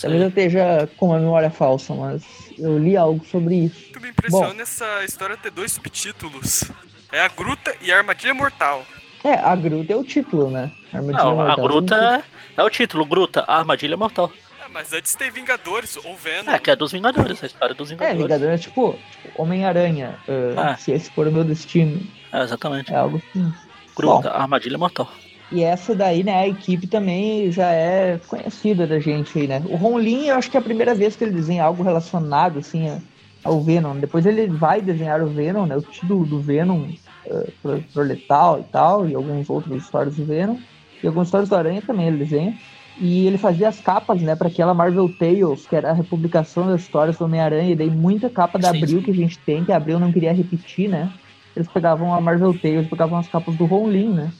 [0.00, 2.22] Talvez eu esteja com uma memória falsa, mas
[2.58, 3.90] eu li algo sobre isso.
[3.90, 6.64] O que me impressiona essa história ter dois subtítulos.
[7.12, 8.84] É a Gruta e a Armadilha Mortal.
[9.22, 10.70] É, a Gruta é o título, né?
[10.92, 11.64] Armadilha Não, a Mortal.
[11.64, 12.24] Gruta
[12.56, 13.04] é, é o título.
[13.04, 14.32] Gruta, a armadilha mortal.
[14.62, 16.50] Ah, mas antes tem Vingadores ou Venom.
[16.50, 18.22] É, que é dos Vingadores, a história dos É, Vingadores.
[18.22, 20.18] Vingador é tipo, tipo Homem-Aranha.
[20.56, 20.76] ah, Ah.
[20.76, 22.00] Se esse for o meu destino.
[22.32, 22.92] É, exatamente.
[22.92, 23.52] É algo assim.
[23.94, 25.10] Gruta, a armadilha mortal.
[25.52, 29.62] E essa daí, né, a equipe também já é conhecida da gente aí, né?
[29.68, 32.58] O Ron Lin, eu acho que é a primeira vez que ele desenha algo relacionado,
[32.58, 33.00] assim,
[33.44, 33.96] ao Venom.
[33.96, 35.76] Depois ele vai desenhar o Venom, né?
[35.76, 36.88] O título do Venom
[37.26, 40.56] uh, pro, pro Letal e tal, e alguns outros histórias do Venom.
[41.02, 42.56] E algumas histórias do Aranha também ele desenha.
[42.98, 46.80] E ele fazia as capas, né, para aquela Marvel Tales, que era a republicação das
[46.80, 49.76] histórias do Homem-Aranha, e daí muita capa da Abril que a gente tem, que a
[49.76, 51.12] Abril não queria repetir, né?
[51.54, 54.32] Eles pegavam a Marvel Tales, pegavam as capas do Ron Lin, né?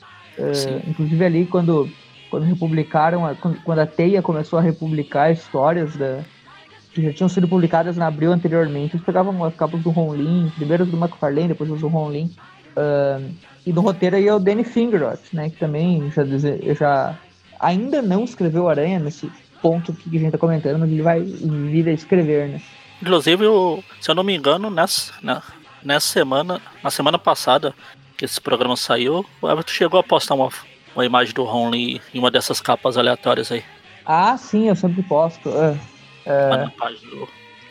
[0.55, 0.83] Sim.
[0.87, 1.89] inclusive ali quando,
[2.31, 6.21] quando republicaram, a- quando, quando a Teia começou a republicar histórias da,
[6.93, 10.53] que já tinham sido publicadas na Abril anteriormente, eles pegavam as capas do Ron Lin,
[10.57, 12.31] primeiro do McFarlane, depois do Ron Lin.
[12.77, 13.21] Ah,
[13.67, 15.51] e no roteiro aí é o Danny Fingeroth, né?
[15.51, 16.25] Que também já,
[16.75, 17.19] já
[17.59, 21.89] ainda não escreveu Aranha nesse ponto que a gente tá comentando, mas ele vai vir
[21.89, 22.61] a escrever, né?
[23.03, 23.45] Inclusive,
[24.01, 25.43] se eu não me engano, nessa, na-
[25.83, 27.75] nessa semana, na semana passada
[28.17, 30.49] que esse programa saiu, o Everton chegou a postar uma,
[30.95, 33.63] uma imagem do Ron Lee em uma dessas capas aleatórias aí.
[34.05, 35.51] Ah, sim, eu sempre posto.
[35.51, 35.77] ah,
[36.51, 37.17] lá na página do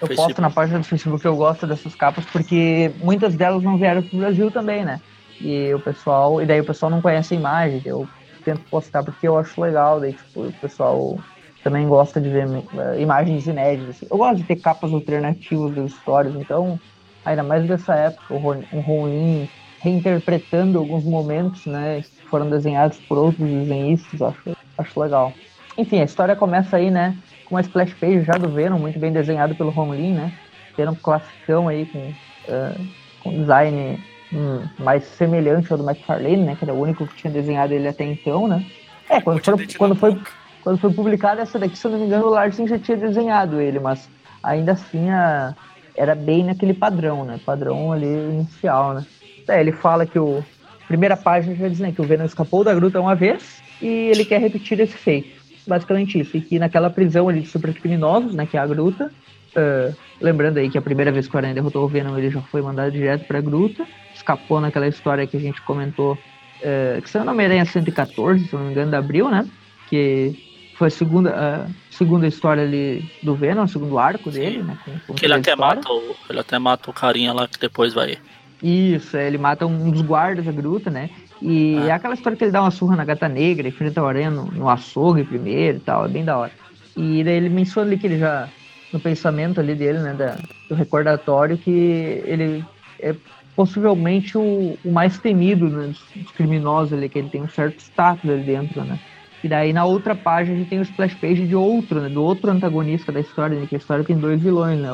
[0.01, 0.15] eu Facebook.
[0.27, 4.17] posto na página do Facebook, eu gosto dessas capas, porque muitas delas não vieram pro
[4.19, 4.99] Brasil também, né?
[5.39, 8.08] E o pessoal, e daí o pessoal não conhece a imagem, eu
[8.43, 11.17] tento postar porque eu acho legal, daí tipo, o pessoal
[11.63, 12.47] também gosta de ver
[12.95, 13.95] eh, imagens inéditas.
[13.97, 14.08] assim.
[14.10, 16.79] Eu gosto de ter capas alternativas das histórias, então,
[17.23, 19.49] ainda mais dessa época, o Ron- um Ronin
[19.86, 24.41] reinterpretando alguns momentos, né, que foram desenhados por outros desenhistas, acho,
[24.78, 25.34] acho legal.
[25.78, 29.13] Enfim, a história começa aí, né, com uma splash page já do Venom, muito bem
[29.13, 30.32] desenhado pelo Ron Lin, né,
[30.76, 32.12] Venom classicão aí, com,
[32.48, 32.76] eh,
[33.19, 34.00] com design
[34.34, 37.88] hum, mais semelhante ao do McFarlane, né, que era o único que tinha desenhado ele
[37.88, 38.65] até então, né.
[39.10, 40.19] É, quando, for- quando foi
[40.62, 43.62] quando foi publicada essa daqui, se eu não me engano, o Larsen já tinha desenhado
[43.62, 44.10] ele, mas
[44.41, 45.54] ainda assim a-
[45.95, 47.39] era bem naquele padrão, né?
[47.45, 49.06] Padrão ali inicial, né?
[49.47, 50.43] É, ele fala que o.
[50.88, 54.23] Primeira página já diz né, que o Venom escapou da gruta uma vez e ele
[54.23, 55.29] quer repetir esse feito.
[55.67, 56.38] Basicamente isso.
[56.38, 58.45] E que naquela prisão ali de supercriminosos, né?
[58.45, 59.12] Que é a gruta,
[59.55, 62.41] Uh, lembrando aí que a primeira vez que o Aranha derrotou o Venom, ele já
[62.41, 63.88] foi mandado direto pra gruta.
[64.13, 68.65] Escapou naquela história que a gente comentou, uh, que saiu no Homem-Aranha 114, se não
[68.65, 69.47] me engano, de abril, né?
[69.89, 74.77] Que foi a segunda, a segunda história ali do Venom, o segundo arco dele, né?
[74.84, 77.93] Com, com que ele até, mata o, ele até mata o carinha lá que depois
[77.93, 78.17] vai.
[78.61, 81.09] Isso, é, ele mata um dos guardas da gruta, né?
[81.41, 81.85] E ah.
[81.87, 84.45] é aquela história que ele dá uma surra na gata negra, enfrenta o aranha no,
[84.45, 86.51] no açougue primeiro e tal, é bem da hora.
[86.95, 88.47] E daí ele menciona ali que ele já,
[88.93, 90.37] no pensamento ali dele, né, da,
[90.69, 92.63] do recordatório, que ele
[92.99, 93.13] é
[93.55, 97.79] possivelmente o, o mais temido né, dos, dos criminosos ali, que ele tem um certo
[97.79, 98.99] status ali dentro, né?
[99.43, 102.09] E daí na outra página a gente tem o splash page de outro, né?
[102.09, 103.67] Do outro antagonista da história, né?
[103.67, 104.89] Que a história tem dois vilões, né?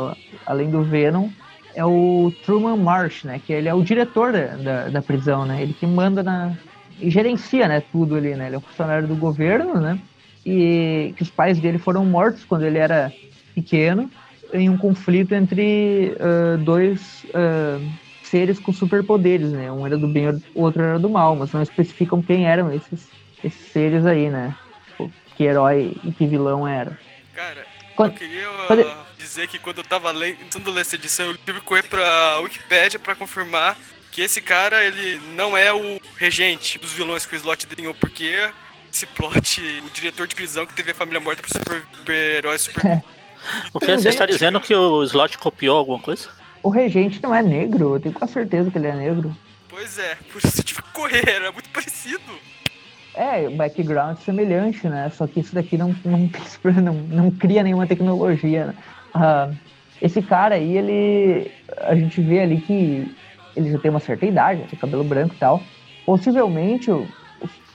[0.45, 1.29] Além do Venom,
[1.75, 3.41] é o Truman Marsh, né?
[3.45, 5.61] Que ele é o diretor da, da, da prisão, né?
[5.61, 6.55] Ele que manda na.
[6.99, 7.81] e gerencia, né?
[7.91, 8.47] Tudo ali, né?
[8.47, 9.99] Ele é um funcionário do governo, né?
[10.45, 13.11] E que os pais dele foram mortos quando ele era
[13.53, 14.09] pequeno
[14.53, 17.81] em um conflito entre uh, dois uh,
[18.23, 19.71] seres com superpoderes, né?
[19.71, 23.07] Um era do bem, o outro era do mal, mas não especificam quem eram esses
[23.43, 24.55] esses seres aí, né?
[24.87, 26.97] Tipo, que herói e que vilão era.
[27.33, 29.10] Cara, quando, eu queria uh.
[29.21, 33.15] Dizer que quando eu tava lendo essa edição, eu tive que correr pra Wikipedia pra
[33.15, 33.77] confirmar
[34.11, 38.49] que esse cara, ele não é o regente dos vilões que o Slot desenhou, porque
[38.91, 42.85] esse plot, o diretor de prisão que teve a família morta por super-heróis super...
[42.85, 43.03] É.
[43.73, 46.29] O que você está dizendo que o Slot copiou alguma coisa?
[46.61, 49.35] O regente não é negro, eu tenho quase certeza que ele é negro.
[49.69, 52.21] Pois é, por isso eu tive que correr, era muito parecido.
[53.13, 55.09] É, background semelhante, né?
[55.15, 56.29] Só que isso daqui não, não,
[56.81, 58.67] não, não cria nenhuma tecnologia.
[58.67, 58.75] Né?
[59.15, 59.55] Uh,
[60.01, 61.51] esse cara aí, ele.
[61.81, 63.15] A gente vê ali que
[63.55, 65.61] ele já tem uma certa idade, tem cabelo branco e tal.
[66.05, 67.09] Possivelmente os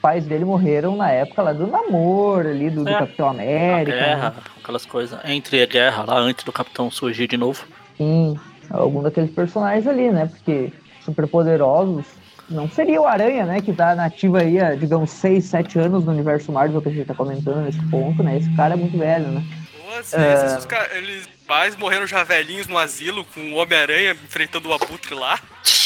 [0.00, 3.92] pais dele morreram na época lá do namoro ali, do, é, do Capitão América.
[3.92, 4.42] A guerra, né?
[4.62, 5.18] aquelas coisas.
[5.24, 7.64] Entre a guerra lá, antes do Capitão surgir de novo.
[7.96, 8.38] Sim,
[8.70, 10.26] algum daqueles personagens ali, né?
[10.26, 10.72] Porque
[11.04, 12.04] super poderosos
[12.48, 16.12] não seria o Aranha, né, que tá nativo aí há, digamos, 6, 7 anos no
[16.12, 18.36] universo Marvel, que a gente tá comentando nesse ponto, né?
[18.38, 19.42] Esse cara é muito velho, né?
[19.96, 20.34] Nossa, é...
[20.34, 25.38] esses eles pais morreram já velhinhos no asilo com o Homem-Aranha enfrentando o Abutre lá.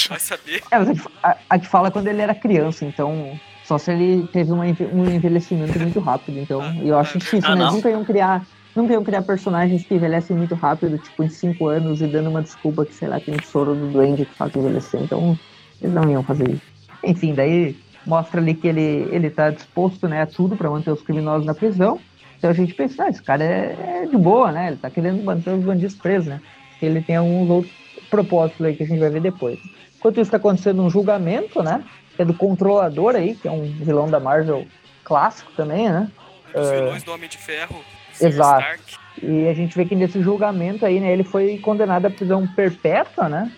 [0.09, 0.63] Vai saber.
[0.71, 3.39] É, mas a, a que fala quando ele era criança, então.
[3.65, 6.61] Só se ele teve uma, um envelhecimento muito rápido, então.
[6.61, 7.63] Ah, eu acho difícil, ah, né?
[7.63, 8.45] Eles nunca iam criar.
[8.75, 12.43] Nunca iam criar personagens que envelhecem muito rápido, tipo, em 5 anos, e dando uma
[12.43, 15.01] desculpa que, sei lá, tem soro do duende que faz envelhecer.
[15.01, 15.39] Então,
[15.81, 16.63] eles não iam fazer isso.
[17.05, 21.03] Enfim, daí mostra ali que ele, ele tá disposto né, a tudo para manter os
[21.03, 22.01] criminosos na prisão.
[22.41, 24.69] Então a gente pensa, ah, esse cara é, é, de boa, né?
[24.69, 26.41] Ele tá querendo manter os bandidos presos, né?
[26.81, 27.75] Ele tem alguns outros
[28.09, 29.59] propósitos aí que a gente vai ver depois.
[29.99, 31.85] Enquanto isso está acontecendo um julgamento, né?
[32.17, 34.67] Que é do Controlador aí, que é um vilão da Marvel
[35.05, 36.11] clássico também, né?
[36.55, 37.85] Os uh, vilões do Homem de Ferro.
[38.19, 38.63] Exato.
[38.63, 38.97] Stark.
[39.23, 43.29] E a gente vê que nesse julgamento aí, né, ele foi condenado à prisão perpétua,
[43.29, 43.53] né?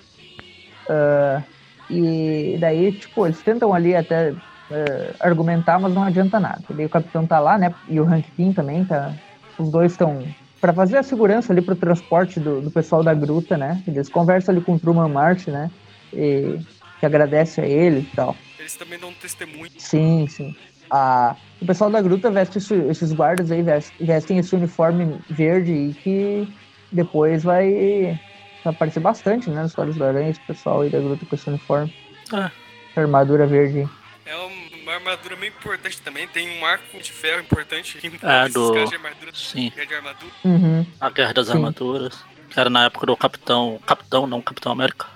[0.88, 1.44] Uh,
[1.88, 4.34] e daí, tipo, eles tentam ali até
[4.72, 6.62] uh, argumentar, mas não adianta nada.
[6.68, 7.74] E daí o capitão tá lá, né?
[7.88, 9.14] E o Hank Pym também tá.
[9.58, 10.26] Os dois estão
[10.60, 13.82] para fazer a segurança ali pro transporte do, do, pessoal da gruta, né?
[13.86, 15.70] Eles conversam ali com o Truman March, né?
[16.12, 16.58] E
[17.00, 18.36] que agradece a ele e tal.
[18.58, 19.70] Eles também dão um testemunho.
[19.76, 20.56] Sim, sim.
[20.88, 23.64] Ah, o pessoal da gruta veste esses guardas aí,
[24.00, 26.48] vestem esse uniforme verde e que
[26.92, 28.20] depois vai
[28.64, 29.56] aparecer bastante, né?
[29.56, 31.92] Nas histórias do Aranha, esse pessoal aí da gruta com esse uniforme.
[32.32, 32.50] Ah.
[32.94, 33.88] Armadura verde.
[34.26, 34.36] É
[34.96, 36.28] uma armadura meio importante também.
[36.28, 38.72] Tem um arco de ferro importante que é, do...
[38.72, 39.32] de armadura.
[39.34, 39.72] Sim.
[39.74, 40.32] De armadura.
[40.44, 40.86] Uhum.
[41.00, 41.52] A Guerra das Sim.
[41.54, 42.24] Armaduras.
[42.50, 43.80] Que era na época do Capitão.
[43.86, 45.06] Capitão, não Capitão América.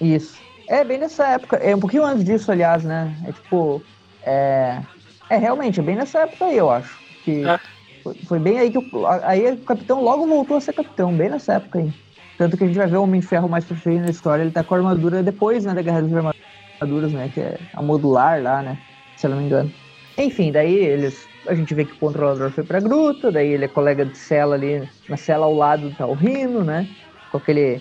[0.00, 0.40] Isso.
[0.68, 1.56] É bem nessa época.
[1.56, 3.14] É um pouquinho antes disso, aliás, né?
[3.26, 3.82] É tipo.
[4.24, 4.80] É,
[5.28, 6.98] é realmente, é bem nessa época aí, eu acho.
[7.24, 7.60] Que é.
[8.02, 11.30] foi, foi, bem aí que o, aí o capitão logo voltou a ser capitão, bem
[11.30, 11.92] nessa época aí.
[12.38, 14.42] Tanto que a gente vai ver o Homem de Ferro mais pra frente na história,
[14.42, 16.51] ele tá com a armadura depois, né, da Guerra das Armaduras,
[16.84, 18.78] né, que é a modular lá, né,
[19.16, 19.72] se eu não me engano.
[20.16, 23.68] Enfim, daí eles, a gente vê que o controlador foi pra gruta, daí ele é
[23.68, 26.88] colega de cela ali, na cela ao lado tá o Rino, né,
[27.30, 27.80] com aquele...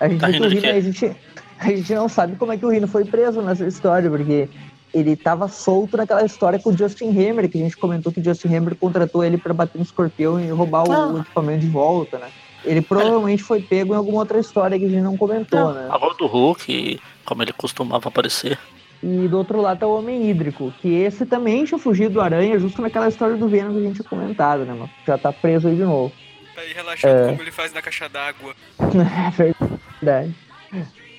[0.00, 1.16] A gente tá vê que o Rino, a gente,
[1.58, 4.48] a gente não sabe como é que o Rino foi preso nessa história, porque
[4.94, 8.24] ele tava solto naquela história com o Justin Hammer, que a gente comentou que o
[8.24, 11.08] Justin Hammer contratou ele para bater no escorpião e roubar ah.
[11.08, 12.28] o equipamento de volta, né?
[12.64, 15.88] Ele provavelmente foi pego em alguma outra história que a gente não comentou, não, né?
[15.90, 18.58] A voz do Hulk, como ele costumava aparecer.
[19.02, 22.58] E do outro lado tá o Homem Hídrico, que esse também tinha fugido do Aranha,
[22.58, 24.90] justo naquela história do Venom que a gente tinha comentado, né, mano?
[25.06, 26.10] Já tá preso aí de novo.
[26.54, 27.28] Tá aí relaxando é...
[27.28, 28.54] como ele faz na caixa d'água.
[28.80, 29.52] é
[30.00, 30.34] verdade.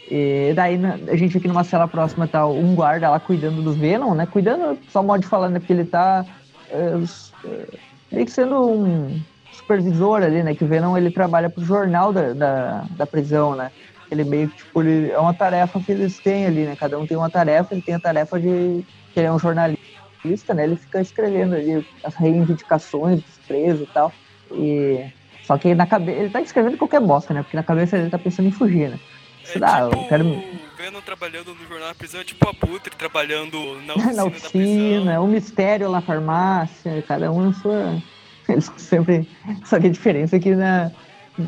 [0.09, 4.15] E daí a gente aqui numa cela próxima tá um guarda lá cuidando do Venom,
[4.15, 4.25] né?
[4.25, 5.59] Cuidando, só modo de falar, né?
[5.59, 6.25] Porque ele tá
[6.69, 6.93] é,
[7.45, 7.67] é,
[8.11, 9.21] meio que sendo um
[9.65, 10.53] supervisor ali, né?
[10.53, 13.71] Que o Venom ele trabalha pro jornal da, da, da prisão, né?
[14.11, 16.75] Ele meio que, tipo, ele, é uma tarefa que eles têm ali, né?
[16.75, 18.85] Cada um tem uma tarefa, ele tem a tarefa de.
[19.13, 20.63] que ele é um jornalista, né?
[20.63, 24.11] Ele fica escrevendo ali as reivindicações dos presos e tal.
[24.51, 25.05] E.
[25.43, 26.19] Só que na cabeça.
[26.19, 27.41] Ele tá escrevendo qualquer bosta, né?
[27.41, 28.99] Porque na cabeça ele tá pensando em fugir, né?
[29.53, 30.43] É Ah, eu tipo quero- o
[30.77, 34.29] Venom trabalhando no jornal da prisão, é tipo o Abutre trabalhando na oficina, na da
[34.31, 34.47] prisão.
[34.47, 38.01] oficina, um mistério na farmácia, cada um na sua.
[38.49, 39.27] Eles sempre.
[39.65, 40.91] Só que a diferença é que na,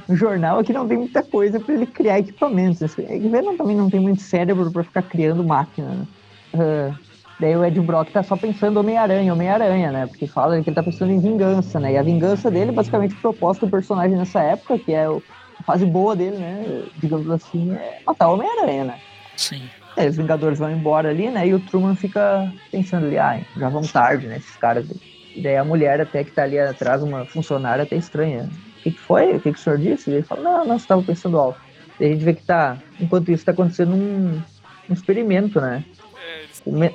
[0.08, 2.82] no jornal aqui não tem muita coisa para ele criar equipamentos.
[2.82, 6.06] Esse- É Venom também não tem muito cérebro para ficar criando máquina, né?
[6.54, 6.92] Ah,
[7.40, 10.08] daí o Ed Brock tá só pensando Homem-Aranha, Homem-Aranha, né?
[10.08, 11.94] Porque fala que ele tá pensando em vingança, né?
[11.94, 15.22] E a vingança dele, basicamente, o propósito do personagem nessa época, que é o-
[15.60, 16.66] a fase boa dele, né?
[16.98, 18.96] Digamos assim, é matar o Homem-Aranha, né?
[19.36, 19.62] Sim.
[19.96, 21.48] É, os Vingadores vão embora ali, né?
[21.48, 24.38] E o Truman fica pensando ali, ah, já vão tarde, né?
[24.38, 24.86] Esses caras.
[24.90, 25.17] aí.
[25.38, 28.50] E daí a mulher até que tá ali atrás, uma funcionária até estranha.
[28.80, 29.36] O que, que foi?
[29.36, 30.10] O que, que o senhor disse?
[30.10, 31.60] E ele fala, não, não, você tava pensando alto.
[32.00, 34.42] Daí a gente vê que tá, enquanto isso, tá acontecendo um,
[34.90, 35.84] um experimento, né?
[36.26, 36.92] É, O, me,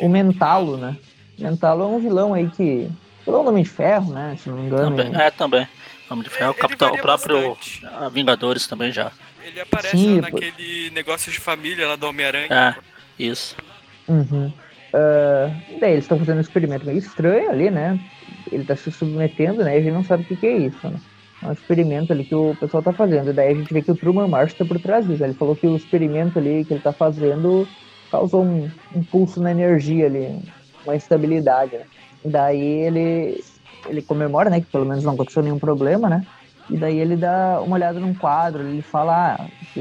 [0.00, 0.96] o Mentalo, né?
[1.38, 2.90] O Mentalo é um vilão aí que.
[3.24, 4.36] Vilão do Homem de Ferro, né?
[4.36, 4.96] Se não me engano.
[4.96, 5.20] Também.
[5.20, 5.68] É, também.
[6.10, 7.86] Homem de Ferro, o Ele Capitão, o próprio bastante.
[7.86, 9.12] ah, Vingadores também já.
[9.44, 10.22] Ele aparece Sim, pô.
[10.22, 12.48] naquele negócio de família lá do Homem-Aranha.
[12.50, 12.74] É,
[13.22, 13.56] isso.
[14.08, 14.52] Uhum.
[14.92, 17.98] Ah, daí eles estão fazendo um experimento meio estranho ali, né?
[18.50, 19.74] Ele tá se submetendo, né?
[19.76, 20.98] E a gente não sabe o que, que é isso, né?
[21.42, 23.30] É um experimento ali que o pessoal tá fazendo.
[23.30, 25.22] E daí a gente vê que o Truman Marsh tá por trás disso.
[25.22, 27.68] Ele falou que o experimento ali que ele tá fazendo
[28.10, 30.38] causou um impulso na energia ali,
[30.84, 31.84] uma instabilidade, né?
[32.24, 33.38] Daí ele,
[33.88, 34.60] ele comemora, né?
[34.60, 36.26] Que pelo menos não aconteceu nenhum problema, né?
[36.68, 39.78] E daí ele dá uma olhada num quadro, ele fala ah, que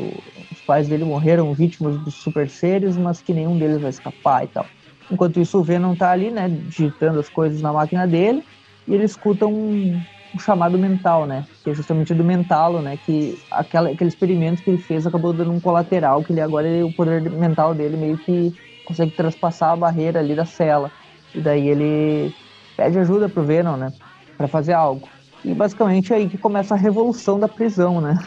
[0.52, 4.48] os pais dele morreram vítimas dos super seres, mas que nenhum deles vai escapar e
[4.50, 4.75] tal.
[5.10, 8.44] Enquanto isso, o Venom tá ali, né, digitando as coisas na máquina dele,
[8.88, 10.02] e ele escuta um,
[10.34, 14.72] um chamado mental, né, que é justamente do mentalo, né, que aquela, aquele experimento que
[14.72, 18.54] ele fez acabou dando um colateral, que ele agora, o poder mental dele meio que
[18.86, 20.91] consegue traspassar a barreira ali da cela.
[21.34, 22.34] E daí ele
[22.78, 23.94] pede ajuda pro Venom, né,
[24.38, 25.08] para fazer algo.
[25.44, 28.18] E basicamente é aí que começa a revolução da prisão, né,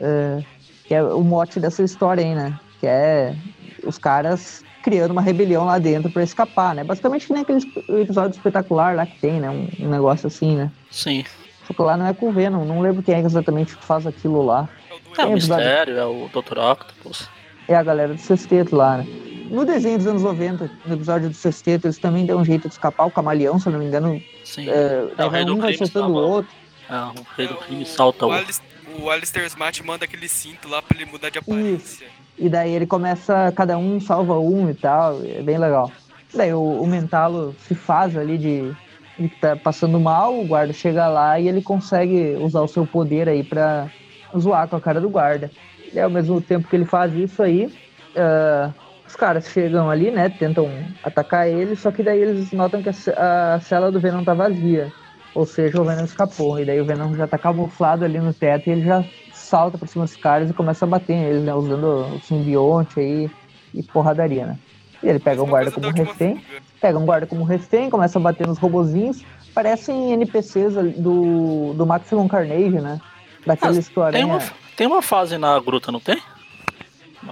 [0.00, 0.42] É,
[0.86, 3.34] que é o mote dessa história aí, né, que é
[3.86, 6.84] os caras criando uma rebelião lá dentro para escapar, né?
[6.84, 7.60] Basicamente que nem aquele
[8.02, 9.48] episódio espetacular lá que tem, né?
[9.50, 10.70] Um, um negócio assim, né?
[10.90, 11.24] Sim.
[11.66, 14.06] Só que lá não é com o Venom, não lembro quem é exatamente que faz
[14.06, 14.68] aquilo lá.
[15.16, 15.34] É o do É.
[15.34, 16.58] Mistério, é o Dr.
[16.58, 17.28] Octopus.
[17.66, 19.06] É a galera do Sexteto lá, né?
[19.50, 22.74] No desenho dos anos 90, no episódio do Sexteto, eles também dão um jeito de
[22.74, 24.68] escapar, o camaleão, se eu não me engano, Sim.
[24.68, 26.50] é, É, o rei do um vai soltando o outro.
[26.90, 28.32] É, o rei do crime salta o, o.
[28.32, 28.62] Alis-
[29.00, 32.06] o Alistair Smart manda aquele cinto lá pra ele mudar de aparência.
[32.38, 35.90] E daí ele começa, cada um salva um e tal, é bem legal.
[36.34, 38.76] Daí o, o Mentalo se faz ali de,
[39.16, 43.28] que tá passando mal, o guarda chega lá e ele consegue usar o seu poder
[43.28, 43.88] aí pra
[44.36, 45.50] zoar com a cara do guarda.
[45.92, 47.72] E ao mesmo tempo que ele faz isso aí,
[48.16, 48.70] ah,
[49.06, 50.68] os caras chegam ali, né, tentam
[51.02, 54.92] atacar ele, só que daí eles notam que a, a cela do Venom tá vazia.
[55.34, 56.60] Ou seja, o Venom escapou.
[56.60, 59.04] E daí o Venom já tá camuflado ali no teto e ele já
[59.54, 61.54] salta pra cima dos caras e começa a bater neles, né?
[61.54, 63.30] Usando o simbionte aí
[63.72, 64.58] e porradaria, né?
[65.00, 66.44] E ele pega um Mesma guarda como refém,
[66.80, 69.22] pega um guarda como refém, começa a bater nos robozinhos.
[69.54, 73.00] Parecem NPCs ali do, do Maximum Carnage, né?
[73.46, 74.40] Daqueles que o Tem uma,
[74.76, 76.20] tem uma fase na gruta, não tem?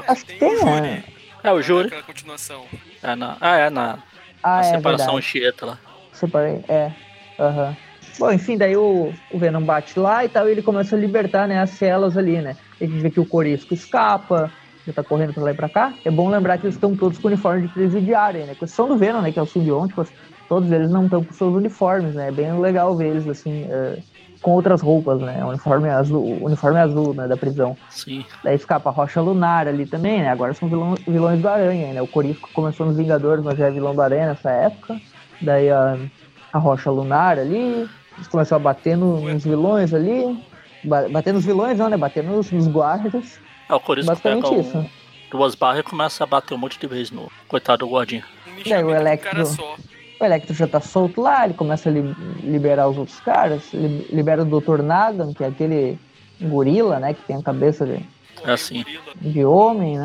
[0.06, 1.02] Acho que tem, né?
[1.42, 1.88] É o júri.
[1.88, 2.62] Aquela continuação.
[3.02, 3.98] É na, ah, é na,
[4.44, 5.16] Ah, na é separação verdade.
[5.16, 5.78] Anchieta lá.
[6.12, 6.92] Separei, é.
[7.40, 7.76] Aham.
[8.18, 11.48] Bom, enfim, daí o, o Venom bate lá e tal, e ele começa a libertar,
[11.48, 12.56] né, as celas ali, né?
[12.80, 14.50] A gente vê que o Corisco escapa,
[14.86, 15.92] já tá correndo pra lá e pra cá.
[16.04, 18.52] É bom lembrar que eles estão todos com uniforme de presidiário, né?
[18.52, 19.94] Exceção do Venom, né, que é o simbionte,
[20.48, 22.28] todos eles não estão com seus uniformes, né?
[22.28, 23.98] É bem legal ver eles, assim, eh,
[24.42, 25.42] com outras roupas, né?
[25.44, 27.76] Uniforme azul, uniforme azul, né, da prisão.
[27.88, 28.24] Sim.
[28.42, 30.30] Daí escapa a Rocha Lunar ali também, né?
[30.30, 32.02] Agora são vilão, vilões do Aranha, né?
[32.02, 35.00] O Corisco começou nos Vingadores, mas já é vilão do Aranha nessa época.
[35.40, 35.96] Daí a,
[36.52, 37.88] a Rocha Lunar ali.
[38.22, 40.38] Eles começam a bater no- nos vilões ali.
[40.84, 41.96] Ba- bater nos vilões não, né?
[41.96, 43.40] Bater nos, nos guardas.
[43.68, 44.90] É, o Corisco pega Basicamente um, isso.
[45.30, 48.24] duas barras e começa a bater um monte de vez no coitado do guardinha.
[48.68, 49.42] Daí o Electro-.
[50.20, 53.72] O Electro já tá solto lá, ele começa a li- liberar os outros caras.
[53.72, 54.80] Li- libera o Dr.
[54.82, 55.98] Nagan, que é aquele
[56.40, 57.12] gorila, né?
[57.14, 57.94] Que tem a cabeça de,
[58.44, 58.84] É assim.
[59.20, 60.04] De homem, né?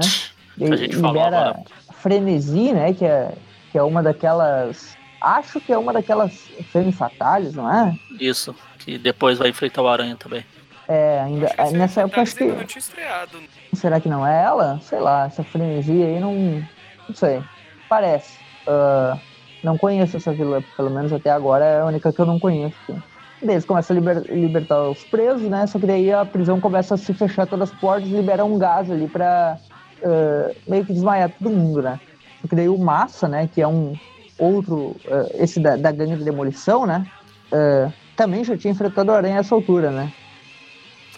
[0.59, 1.63] A gente falou libera agora.
[1.93, 2.93] Frenesi, né?
[2.93, 3.31] Que é,
[3.71, 4.96] que é uma daquelas.
[5.19, 6.33] Acho que é uma daquelas
[6.71, 7.97] femme fatales, não é?
[8.19, 8.55] Isso.
[8.79, 10.45] Que depois vai enfrentar o Aranha também.
[10.87, 11.47] É, ainda.
[11.47, 12.45] Acho que esse nessa época acho que.
[12.45, 13.39] não tinha estreado.
[13.73, 14.79] Será que não é ela?
[14.81, 16.63] Sei lá, essa frenesi aí não.
[17.07, 17.43] Não sei.
[17.89, 18.37] Parece.
[18.67, 19.17] Ah,
[19.63, 23.03] não conheço essa vilã, pelo menos até agora é a única que eu não conheço.
[23.41, 25.65] Daí eles começam a liber, libertar os presos, né?
[25.67, 28.57] Só que daí a prisão começa a se fechar todas as portas e libera um
[28.57, 29.57] gás ali pra
[30.01, 31.99] uh, meio que desmaiar todo mundo, né?
[32.41, 33.49] Só que daí o Massa, né?
[33.53, 33.95] Que é um
[34.37, 37.05] outro, uh, esse da, da gangue de demolição, né?
[37.51, 40.11] Uh, também já tinha enfrentado o Aranha a essa altura, né?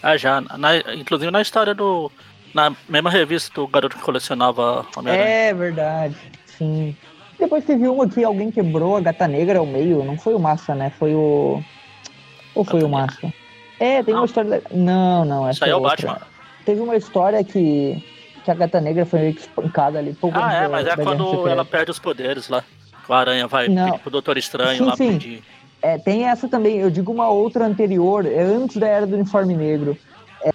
[0.02, 0.40] Ah, já.
[0.40, 2.10] Na, inclusive na história do.
[2.54, 5.28] Na mesma revista do garoto que colecionava Homem-Aranha.
[5.28, 6.96] É verdade, sim.
[7.38, 10.04] Depois teve uma que alguém quebrou a gata negra ao meio.
[10.04, 10.90] Não foi o Massa, né?
[10.98, 11.62] Foi o.
[12.54, 13.32] Ou foi o Massa?
[13.78, 14.20] É, tem não.
[14.20, 14.62] uma história.
[14.70, 15.48] Não, não.
[15.48, 16.20] Essa Isso aí é o Batman.
[16.64, 18.04] Teve uma história que.
[18.44, 20.14] Que a gata negra foi meio que espancada ali.
[20.14, 22.64] Pouco ah, é, mas é quando ela perde os poderes lá.
[23.10, 23.86] O Aranha vai não.
[23.86, 25.12] pedir pro Doutor Estranho sim, lá sim.
[25.14, 25.42] pedir.
[25.82, 29.56] É, tem essa também, eu digo uma outra anterior, é antes da Era do Uniforme
[29.56, 29.98] Negro.
[30.44, 30.50] É,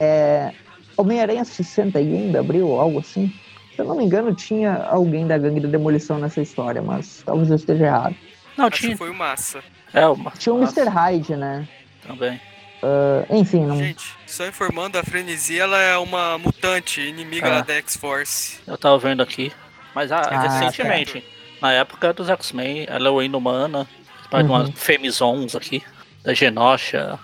[0.00, 0.52] é
[0.96, 3.32] Homem-Aranha 60 ainda abriu, algo assim.
[3.76, 7.48] Se eu não me engano, tinha alguém da gangue da demolição nessa história, mas talvez
[7.48, 8.16] eu esteja errado.
[8.56, 8.96] Não, Acho tinha.
[8.96, 9.62] foi o Massa.
[9.94, 10.36] É, o Massa.
[10.36, 10.88] Tinha o Mr.
[10.88, 11.68] Hyde, né?
[12.04, 12.40] Também.
[12.82, 13.76] Uh, enfim, não...
[13.76, 17.62] Gente, só informando, a Frenesi ela é uma mutante, inimiga é.
[17.62, 18.58] da X-Force.
[18.66, 19.52] Eu tava vendo aqui.
[19.94, 21.39] Mas ah, ah recentemente, tá.
[21.60, 23.86] Na época dos X-Men, ela é o Inumana,
[24.30, 24.54] Faz uhum.
[24.54, 25.82] umas Femizons aqui,
[26.22, 27.18] da Genosha.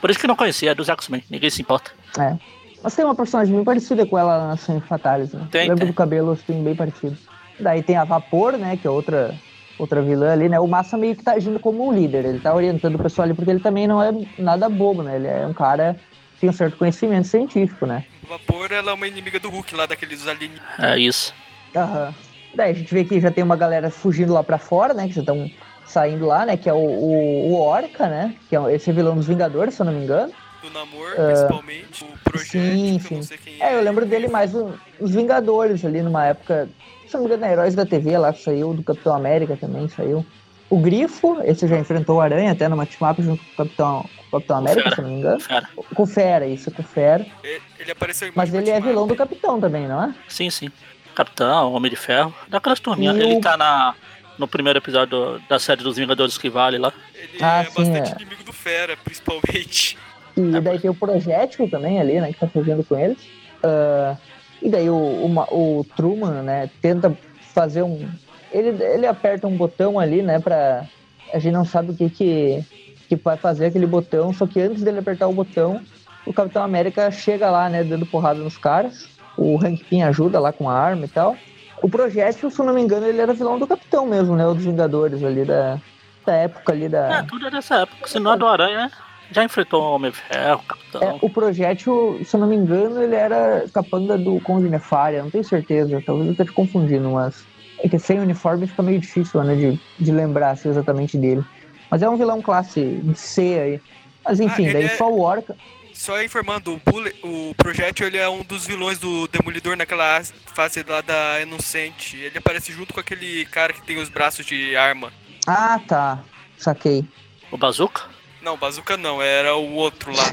[0.00, 1.90] Por isso que não conhecia, é dos X-Men, ninguém se importa.
[2.18, 2.36] É.
[2.82, 5.48] Mas tem uma personagem bem parecida com ela na Femme Fatalis, né?
[5.50, 5.88] Tem, Lembro tem.
[5.88, 7.16] do cabelo assim, bem parecido.
[7.58, 8.76] Daí tem a Vapor, né?
[8.76, 9.34] Que é outra,
[9.78, 10.60] outra vilã ali, né?
[10.60, 12.26] O Massa meio que tá agindo como um líder.
[12.26, 15.16] Ele tá orientando o pessoal ali, porque ele também não é nada bobo, né?
[15.16, 15.96] Ele é um cara
[16.34, 18.04] que tem um certo conhecimento científico, né?
[18.22, 20.78] O Vapor, ela é uma inimiga do Hulk lá, daqueles alienígenas.
[20.78, 21.34] É isso.
[21.74, 22.14] Aham.
[22.54, 25.08] Daí a gente vê que já tem uma galera fugindo lá pra fora, né?
[25.08, 25.50] Que já estão
[25.86, 26.56] saindo lá, né?
[26.56, 28.34] Que é o, o, o Orca, né?
[28.48, 30.32] Que é esse vilão dos Vingadores, se eu não me engano.
[30.62, 32.04] Do Namor, uh, principalmente.
[32.04, 33.20] O Projeto, sim, sim.
[33.60, 33.72] é.
[33.72, 33.74] é.
[33.76, 36.68] eu lembro dele mais os Vingadores ali numa época.
[37.06, 39.88] Se eu não me engano, Heróis da TV lá que saiu, do Capitão América também
[39.88, 40.24] saiu.
[40.70, 44.36] O Grifo, esse já enfrentou o Aranha até no match-up junto com o Capitão, com
[44.36, 44.94] o Capitão América, Fera.
[44.94, 45.40] se eu não me engano.
[45.40, 45.68] Fera.
[45.94, 47.26] Com o Fera, isso, com o Fera.
[47.42, 50.14] Ele, ele apareceu em Mas ele é vilão do Capitão também, não é?
[50.26, 50.72] Sim, sim.
[51.14, 52.34] Capitão, Homem de Ferro.
[52.48, 53.16] Daquelas turminhas.
[53.16, 53.40] Ele o...
[53.40, 53.94] tá na
[54.38, 56.92] no primeiro episódio da série dos Vingadores que vale lá.
[57.14, 58.22] Ele ah, é sim, bastante é.
[58.22, 59.96] inimigo do Fera, principalmente.
[60.36, 63.18] E daí tem o Projétil também ali, né, que tá fugindo com eles.
[63.62, 64.16] Uh,
[64.60, 67.16] e daí o, o, o, Truman, né, tenta
[67.54, 68.08] fazer um...
[68.52, 70.84] Ele, ele aperta um botão ali, né, pra...
[71.32, 72.64] A gente não sabe o que que,
[73.08, 75.80] que vai fazer aquele botão, só que antes dele apertar o botão,
[76.26, 79.08] o Capitão América chega lá, né, dando porrada nos caras.
[79.36, 81.36] O Hank Pym ajuda lá com a arma e tal.
[81.82, 84.46] O projétil, se eu não me engano, ele era vilão do Capitão mesmo, né?
[84.46, 85.78] O dos Vingadores ali da,
[86.24, 87.18] da época ali da.
[87.18, 88.08] É, tudo é dessa época.
[88.08, 88.90] Se não é do Aranha,
[89.30, 91.02] já enfrentou o Homem Ferro, o Capitão.
[91.02, 95.30] É, o projétil, se eu não me engano, ele era capanga do Conde Nefária, não
[95.30, 96.02] tenho certeza.
[96.04, 97.44] Talvez eu esteja confundindo, mas.
[97.80, 99.54] É que sem uniforme fica meio difícil, né?
[99.54, 101.44] De, de lembrar assim, exatamente dele.
[101.90, 103.80] Mas é um vilão classe C aí.
[104.24, 104.88] Mas enfim, ah, daí é...
[104.88, 105.54] só o Orca.
[105.94, 110.84] Só informando, o, Bullet, o Projétil ele é um dos vilões do Demolidor naquela fase
[110.86, 112.16] lá da Inocente.
[112.16, 115.12] Ele aparece junto com aquele cara que tem os braços de arma.
[115.46, 116.18] Ah, tá.
[116.58, 117.04] Saquei.
[117.50, 118.02] O Bazooka?
[118.42, 120.24] Não, Bazooka não, era o outro lá.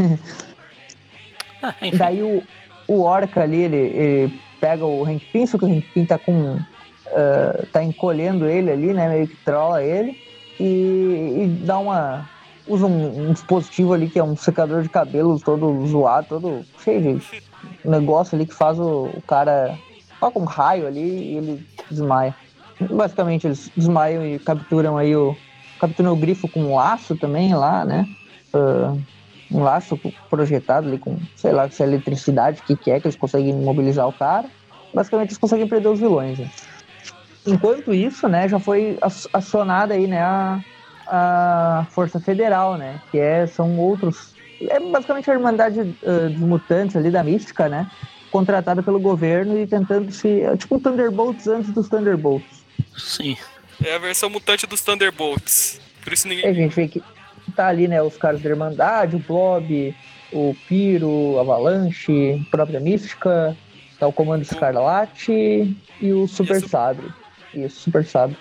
[1.61, 2.43] ah, Daí o,
[2.87, 6.17] o Orca ali, ele, ele pega o Hank Pym, só que o Hank Pym tá
[6.17, 6.55] com...
[6.55, 9.07] Uh, tá encolhendo ele ali, né?
[9.09, 10.17] Meio que trola ele.
[10.59, 12.27] E, e dá uma
[12.71, 17.19] usa um, um, dispositivo ali que é um secador de cabelo todo zoado, todo cheio
[17.19, 17.43] de
[17.83, 19.77] negócio ali que faz o, o cara
[20.19, 22.35] toca um raio ali e ele desmaia.
[22.89, 25.35] Basicamente eles desmaiam e capturam aí o
[25.79, 28.07] capturam o grifo com um laço também lá, né?
[28.53, 29.01] Uh,
[29.51, 33.07] um laço projetado ali com, sei lá, se é eletricidade, o que, que é, que
[33.07, 34.47] eles conseguem imobilizar o cara.
[34.93, 36.39] Basicamente eles conseguem prender os vilões.
[36.39, 36.49] Né?
[37.45, 38.97] Enquanto isso, né, já foi
[39.33, 40.63] acionada aí, né, a,
[41.07, 43.01] a Força Federal, né?
[43.11, 44.33] Que é, são outros.
[44.61, 47.89] É basicamente a Irmandade uh, dos Mutantes ali da Mística, né?
[48.31, 50.41] Contratada pelo governo e tentando se.
[50.41, 52.63] É tipo um Thunderbolts antes dos Thunderbolts.
[52.97, 53.35] Sim.
[53.83, 55.81] É a versão mutante dos Thunderbolts.
[56.03, 56.45] Por isso ninguém.
[56.45, 57.01] É, a gente vê que
[57.55, 58.01] tá ali, né?
[58.01, 59.95] Os caras da Irmandade, o Blob,
[60.31, 63.55] o Piro, a Avalanche, a própria Mística,
[63.99, 66.61] tá o Comando Escarlate e o Super.
[66.61, 67.11] Sabre.
[67.53, 68.37] Isso, Super Sabre.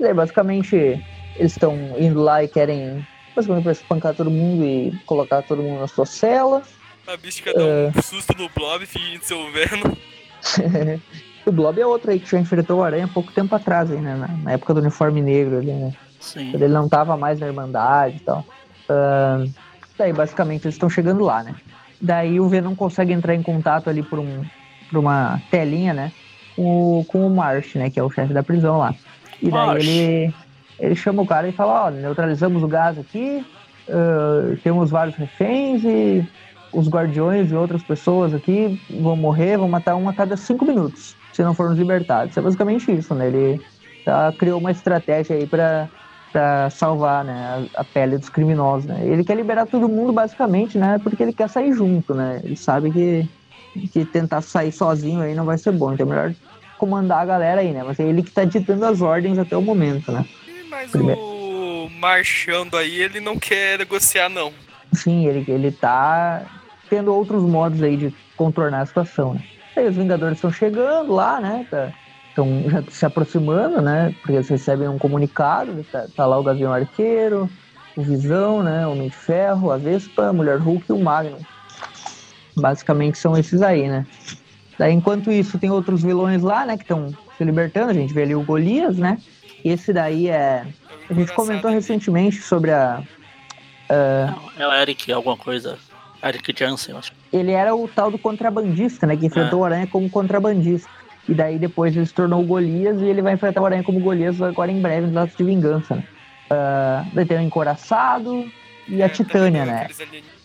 [0.00, 1.02] Aí, basicamente,
[1.38, 5.80] eles estão indo lá e querem basicamente pra espancar todo mundo e colocar todo mundo
[5.80, 6.62] na sua cela.
[7.06, 8.02] A mística dá um é.
[8.02, 9.94] susto no Blob fingindo ser o Venom.
[11.46, 13.98] o Blob é outro aí que já enfrentou o Aranha há pouco tempo atrás, aí,
[13.98, 14.14] né?
[14.16, 15.92] Na, na época do uniforme negro ali, né?
[16.20, 16.50] Sim.
[16.50, 18.44] Quando ele não tava mais na Irmandade e tal.
[18.90, 19.50] Uh,
[19.96, 21.54] daí, basicamente, eles estão chegando lá, né?
[22.00, 24.44] Daí o Venom consegue entrar em contato ali por, um,
[24.90, 26.12] por uma telinha, né?
[26.56, 27.88] O, com o Marsh, né?
[27.88, 28.94] Que é o chefe da prisão lá.
[29.40, 29.86] E daí Marsh.
[29.86, 30.34] ele
[30.78, 33.44] ele chama o cara e fala, ó, neutralizamos o gás aqui,
[33.88, 36.26] uh, temos vários reféns e
[36.72, 41.16] os guardiões e outras pessoas aqui vão morrer, vão matar um a cada cinco minutos,
[41.32, 42.36] se não formos libertados.
[42.36, 43.28] É basicamente isso, né?
[43.28, 43.60] Ele
[44.04, 45.88] tá, criou uma estratégia aí para
[46.70, 48.86] salvar né, a, pele dos criminosos.
[48.86, 49.00] Né?
[49.02, 51.00] Ele quer liberar todo mundo basicamente, né?
[51.02, 52.40] Porque ele quer sair junto, né?
[52.44, 53.28] Ele sabe que,
[53.88, 55.92] que tentar sair sozinho aí não vai ser bom.
[55.92, 56.34] Então é melhor
[56.76, 57.82] comandar a galera aí, né?
[57.84, 60.24] Mas é ele que tá ditando as ordens até o momento, né?
[60.68, 61.20] Mas Primeiro.
[61.20, 64.52] o marchando aí, ele não quer negociar, não.
[64.92, 66.42] Sim, ele, ele tá
[66.88, 69.42] tendo outros modos aí de contornar a situação, né?
[69.76, 71.66] Aí os Vingadores estão chegando lá, né?
[72.28, 74.14] Estão tá, já se aproximando, né?
[74.20, 77.48] Porque eles recebem um comunicado, tá, tá lá o Gavião Arqueiro,
[77.96, 78.86] o Visão, né?
[78.86, 81.40] O Homem de Ferro, a Vespa, a Mulher Hulk e o Magnum.
[82.56, 84.06] Basicamente são esses aí, né?
[84.78, 86.76] Daí, enquanto isso, tem outros vilões lá, né?
[86.76, 87.90] Que estão se libertando.
[87.90, 89.18] A gente vê ali o Golias, né?
[89.64, 90.64] Esse daí é.
[91.10, 93.02] A gente comentou recentemente sobre a.
[93.90, 94.50] Uh...
[94.58, 95.78] É o Eric, alguma coisa.
[96.22, 97.12] Eric Jansen, eu acho.
[97.32, 99.16] Ele era o tal do contrabandista, né?
[99.16, 99.62] Que enfrentou é.
[99.62, 100.88] o Aranha como contrabandista.
[101.28, 104.00] E daí depois ele se tornou o Golias e ele vai enfrentar o Aranha como
[104.00, 105.96] Golias agora em breve nos Atos de Vingança.
[105.96, 106.04] Né?
[106.50, 108.50] Uh, daí tem o Encoraçado
[108.88, 109.88] e a é, Titânia, né?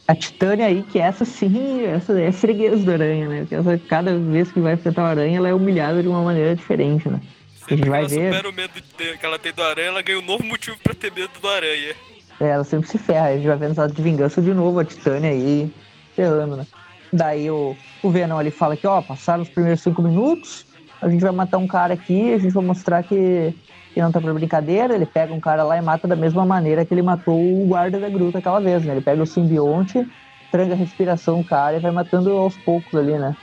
[0.05, 3.39] A Titânia aí, que essa sim, essa é freguês do Aranha, né?
[3.39, 6.53] Porque essa, cada vez que vai enfrentar o Aranha, ela é humilhada de uma maneira
[6.53, 7.22] diferente, né?
[7.68, 8.32] Sempre gente vai ver.
[8.32, 11.11] supera o medo que ela tem do aranha, ela ganha um novo motivo pra ter
[11.11, 11.95] medo do aranha.
[12.39, 13.28] É, ela sempre se ferra.
[13.28, 15.72] A gente vai ver no de vingança de novo a Titânia aí,
[16.16, 16.68] ferrando, né?
[17.11, 20.66] Daí o, o Venom ali fala que, ó, passaram os primeiros cinco minutos,
[21.01, 23.53] a gente vai matar um cara aqui, a gente vai mostrar que,
[23.93, 24.95] que não tá pra brincadeira.
[24.95, 27.99] Ele pega um cara lá e mata da mesma maneira que ele matou o guarda
[27.99, 28.93] da gruta aquela vez, né?
[28.93, 30.05] Ele pega o simbionte,
[30.51, 33.36] tranca a respiração do cara e vai matando aos poucos ali, né?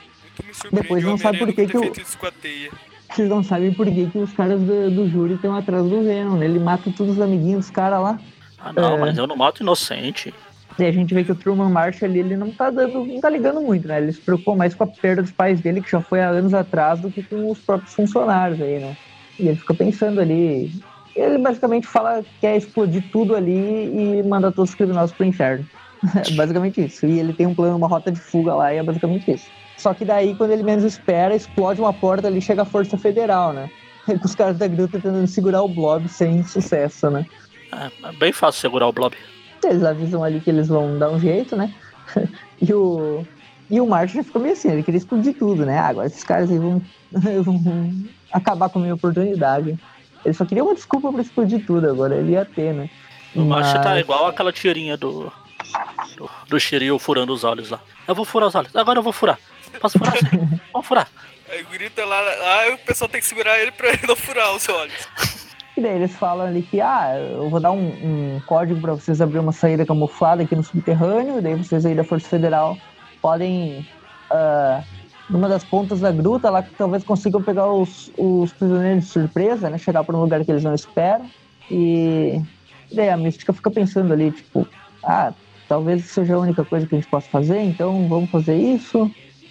[0.73, 1.93] Depois não sabe por que que o
[3.15, 6.37] vocês não sabem por que, que os caras do, do júri estão atrás do Venom,
[6.37, 6.47] né?
[6.47, 8.21] Ele mata todos os amiguinhos dos caras lá.
[8.59, 9.01] Ah, não, é...
[9.01, 10.33] mas eu não mato inocente.
[10.79, 13.29] E a gente vê que o Truman Marshall ali, ele não tá dando, não tá
[13.29, 14.01] ligando muito, né?
[14.01, 16.55] Ele se preocupou mais com a perda dos pais dele, que já foi há anos
[16.55, 18.97] atrás, do que com os próprios funcionários aí, né?
[19.39, 20.73] E ele fica pensando ali.
[21.15, 25.67] Ele basicamente fala que quer explodir tudo ali e manda todos os criminosos pro inferno.
[26.27, 27.05] É basicamente isso.
[27.05, 29.47] E ele tem um plano, uma rota de fuga lá, e é basicamente isso.
[29.81, 33.55] Só que daí, quando ele menos espera, explode uma porta ali chega a Força Federal,
[33.55, 33.71] né?
[34.05, 37.25] Com os caras da gruta tentando segurar o Blob sem sucesso, né?
[37.73, 39.17] É, é bem fácil segurar o Blob.
[39.65, 41.73] Eles avisam ali que eles vão dar um jeito, né?
[42.61, 43.25] e o.
[43.71, 45.79] E o Martin ficou meio assim, ele queria explodir tudo, né?
[45.79, 46.83] Ah, agora esses caras aí vão,
[47.43, 49.79] vão acabar com a minha oportunidade.
[50.25, 52.91] Ele só queria uma desculpa pra explodir tudo, agora ele ia ter, né?
[53.35, 53.67] O Mas...
[53.67, 55.33] Martin tá igual aquela tirinha do,
[56.19, 57.81] do, do Shiryu furando os olhos lá.
[58.09, 59.39] Eu vou furar os olhos, agora eu vou furar.
[59.81, 60.15] Posso furar?
[60.73, 61.09] Vamos furar.
[61.51, 62.21] Aí grita lá,
[62.61, 65.09] aí o pessoal tem que segurar ele pra ele não furar os olhos.
[65.77, 67.89] E daí eles falam ali que, ah, eu vou dar um,
[68.37, 71.95] um código para vocês abrir uma saída camuflada aqui no subterrâneo, e daí vocês aí
[71.95, 72.77] da Força Federal
[73.21, 73.87] podem,
[74.31, 74.85] uh,
[75.29, 79.71] numa das pontas da gruta lá, que talvez consigam pegar os, os prisioneiros de surpresa,
[79.71, 81.29] né, chegar para um lugar que eles não esperam.
[81.71, 82.41] E,
[82.91, 84.69] e daí a Mística fica pensando ali, tipo,
[85.03, 85.33] ah,
[85.69, 89.11] talvez seja a única coisa que a gente possa fazer, então vamos fazer isso.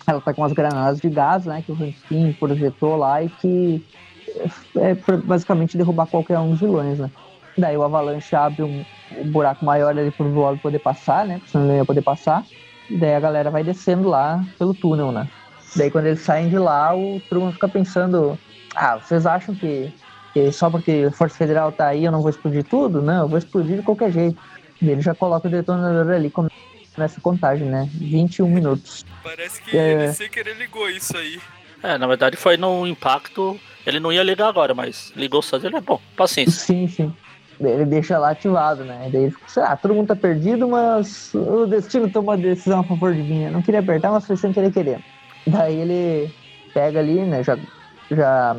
[0.09, 3.85] Ela tá com umas granadas de gás, né, que o Rankin projetou lá e que
[4.77, 7.09] é, é basicamente derrubar qualquer um dos vilões, né.
[7.57, 8.83] Daí o Avalanche abre um,
[9.17, 12.01] um buraco maior ali pro Blob poder passar, né, porque senão ele não ia poder
[12.01, 12.43] passar.
[12.89, 15.27] E daí a galera vai descendo lá pelo túnel, né.
[15.75, 18.37] Daí quando eles saem de lá, o Truman fica pensando,
[18.75, 19.93] ah, vocês acham que,
[20.33, 23.01] que só porque a Força Federal tá aí eu não vou explodir tudo?
[23.01, 24.41] Não, eu vou explodir de qualquer jeito.
[24.81, 26.31] E ele já coloca o detonador ali
[26.97, 27.89] nessa contagem, né?
[27.93, 29.05] 21 minutos.
[29.23, 30.03] Parece que é...
[30.03, 31.39] ele sem querer ligou isso aí.
[31.81, 33.59] É, na verdade foi no impacto.
[33.85, 36.65] Ele não ia ligar agora, mas ligou sozinho, é bom, paciência.
[36.65, 37.13] Sim, sim.
[37.59, 39.09] Ele deixa lá ativado, né?
[39.11, 42.79] Daí ele fica, sei lá, todo mundo tá perdido, mas o destino tomou a decisão
[42.79, 43.43] a favor de mim.
[43.43, 45.03] Eu não queria apertar, mas foi sem querer querer.
[45.45, 46.33] Daí ele
[46.73, 47.43] pega ali, né?
[47.43, 47.57] Já,
[48.09, 48.55] já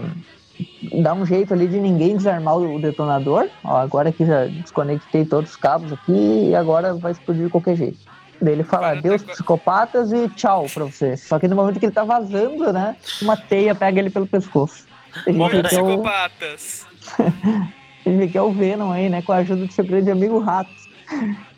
[1.02, 3.48] dá um jeito ali de ninguém desarmar o detonador.
[3.64, 7.76] Ó, agora que já desconectei todos os cabos aqui e agora vai explodir de qualquer
[7.76, 7.98] jeito.
[8.40, 11.16] Daí ele fala adeus psicopatas e tchau pra você.
[11.16, 14.86] Só que no momento que ele tá vazando, né, uma teia pega ele pelo pescoço.
[15.28, 16.86] Morre psicopatas.
[18.06, 20.38] ele vê que é o Venom aí, né, com a ajuda do seu grande amigo
[20.38, 20.70] Rato.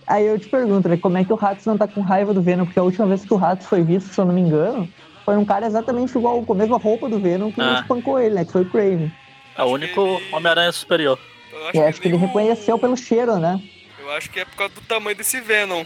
[0.06, 2.42] Aí eu te pergunto, né, como é que o Ratos não tá com raiva do
[2.42, 2.64] Venom?
[2.64, 4.88] Porque a última vez que o Ratos foi visto, se eu não me engano,
[5.24, 7.80] foi um cara exatamente igual, com a mesma roupa do Venom que ah.
[7.80, 8.44] espancou ele, né?
[8.44, 9.12] Que foi o Craven.
[9.56, 10.34] É o único ele...
[10.34, 11.18] Homem-Aranha superior.
[11.52, 13.60] Eu acho, que, acho que ele reconheceu pelo cheiro, né?
[14.00, 15.84] Eu acho que é por causa do tamanho desse Venom.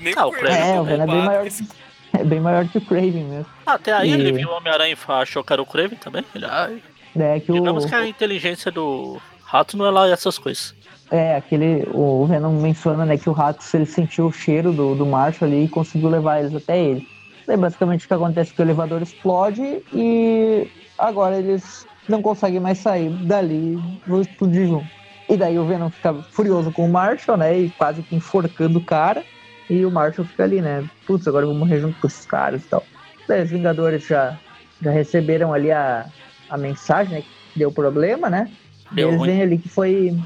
[0.00, 0.74] Nem ah, o Craven.
[0.74, 1.68] É, o Venom é bem maior que...
[2.12, 3.46] É bem maior que o Craven mesmo.
[3.64, 4.12] Ah, até aí e...
[4.12, 6.24] ele viu o Homem-Aranha e achou que era o Craven também.
[6.34, 6.70] Ele, ah,
[7.16, 7.88] é que Digamos o...
[7.88, 10.74] que a inteligência do Rato não é lá essas coisas.
[11.10, 11.88] É, aquele.
[11.92, 15.48] O Venom menciona, né, que o rato, se ele sentiu o cheiro do, do Marshall
[15.50, 17.06] ali e conseguiu levar eles até ele.
[17.46, 22.60] Daí basicamente o que acontece é que o elevador explode e agora eles não conseguem
[22.60, 23.76] mais sair dali
[24.06, 24.86] vão explodir junto.
[25.28, 27.58] E daí o Venom fica furioso com o Marshall, né?
[27.58, 29.24] E quase que enforcando o cara.
[29.70, 30.84] E o Marshall fica ali, né?
[31.06, 32.84] Putz, agora eu vou morrer junto com esses caras e tal.
[33.28, 34.36] Daí os Vingadores já,
[34.82, 36.06] já receberam ali a,
[36.50, 37.22] a mensagem, né?
[37.52, 38.50] Que deu problema, né?
[38.90, 39.30] Deu Eles ruim.
[39.30, 40.18] veem ali que foi.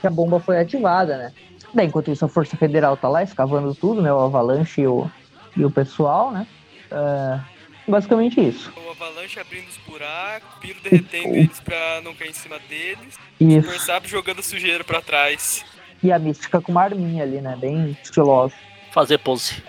[0.00, 1.32] que a bomba foi ativada, né?
[1.74, 4.12] Daí, enquanto isso, a Força Federal tá lá escavando tudo, né?
[4.12, 5.10] O Avalanche e o,
[5.56, 6.46] e o pessoal, né?
[6.92, 7.40] Ah,
[7.88, 8.72] basicamente isso.
[8.86, 13.18] O Avalanche abrindo os buracos, o Piro derretendo eles pra não cair em cima deles.
[13.40, 13.66] Isso.
[13.66, 15.64] Super Sapo jogando sujeira pra trás.
[16.04, 17.56] E a Mística com uma arminha ali, né?
[17.58, 18.54] Bem estilosa.
[18.92, 19.62] Fazer pose.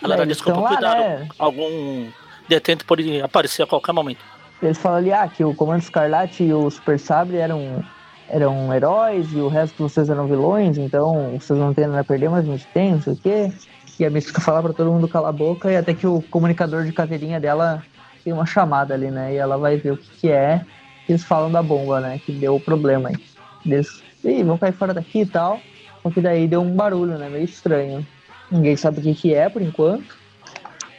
[0.00, 0.98] Galera, eles desculpa, tão lá, cuidado.
[0.98, 1.28] né?
[1.38, 2.08] Algum
[2.48, 4.20] detento pode aparecer a qualquer momento.
[4.62, 7.84] Eles falam ali, ah, que o Comando Escarlate e o Super Sabre eram,
[8.28, 12.04] eram heróis e o resto de vocês eram vilões, então vocês não têm nada a
[12.04, 13.52] perder, mas a gente tem, não sei o quê.
[13.98, 16.84] E a Mística fala pra todo mundo calar a boca e até que o comunicador
[16.84, 17.82] de caveirinha dela
[18.22, 19.34] tem uma chamada ali, né?
[19.34, 20.64] E ela vai ver o que, que é.
[21.08, 22.20] Eles falam da bomba, né?
[22.24, 23.16] Que deu o problema aí.
[23.64, 25.60] Eles, ih, vão cair fora daqui e tal.
[26.08, 27.28] Só que daí deu um barulho, né?
[27.28, 28.06] Meio estranho.
[28.50, 30.16] Ninguém sabe o que, que é por enquanto.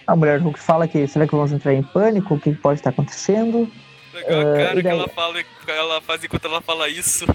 [0.06, 2.36] A mulher Hulk fala que será que vamos entrar em pânico?
[2.36, 3.70] O que pode estar acontecendo?
[4.14, 4.98] Legal a Ah, cara e que daí?
[5.00, 7.26] ela fala, que ela faz enquanto ela fala isso.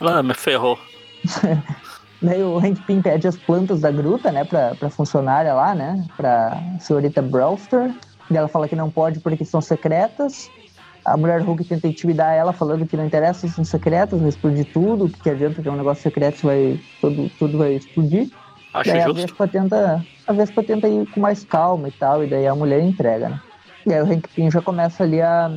[0.00, 0.78] Ah, me ferrou.
[2.22, 6.02] Daí o Hank Pym pede as plantas da gruta, né, pra, pra funcionária lá, né,
[6.16, 7.92] pra senhorita Brewster.
[8.30, 10.50] E ela fala que não pode porque são secretas.
[11.04, 15.08] A mulher Hulk tenta intimidar ela, falando que não interessa, são secretas, vai explodir tudo.
[15.08, 18.30] Que, que adianta ter um negócio secreto se vai, tudo, tudo vai explodir.
[18.72, 19.20] Acho daí a justo.
[19.20, 22.80] Vespa tenta, a Vespa tenta ir com mais calma e tal, e daí a mulher
[22.80, 23.40] entrega, né.
[23.86, 25.50] E aí o Hank Pym já começa ali a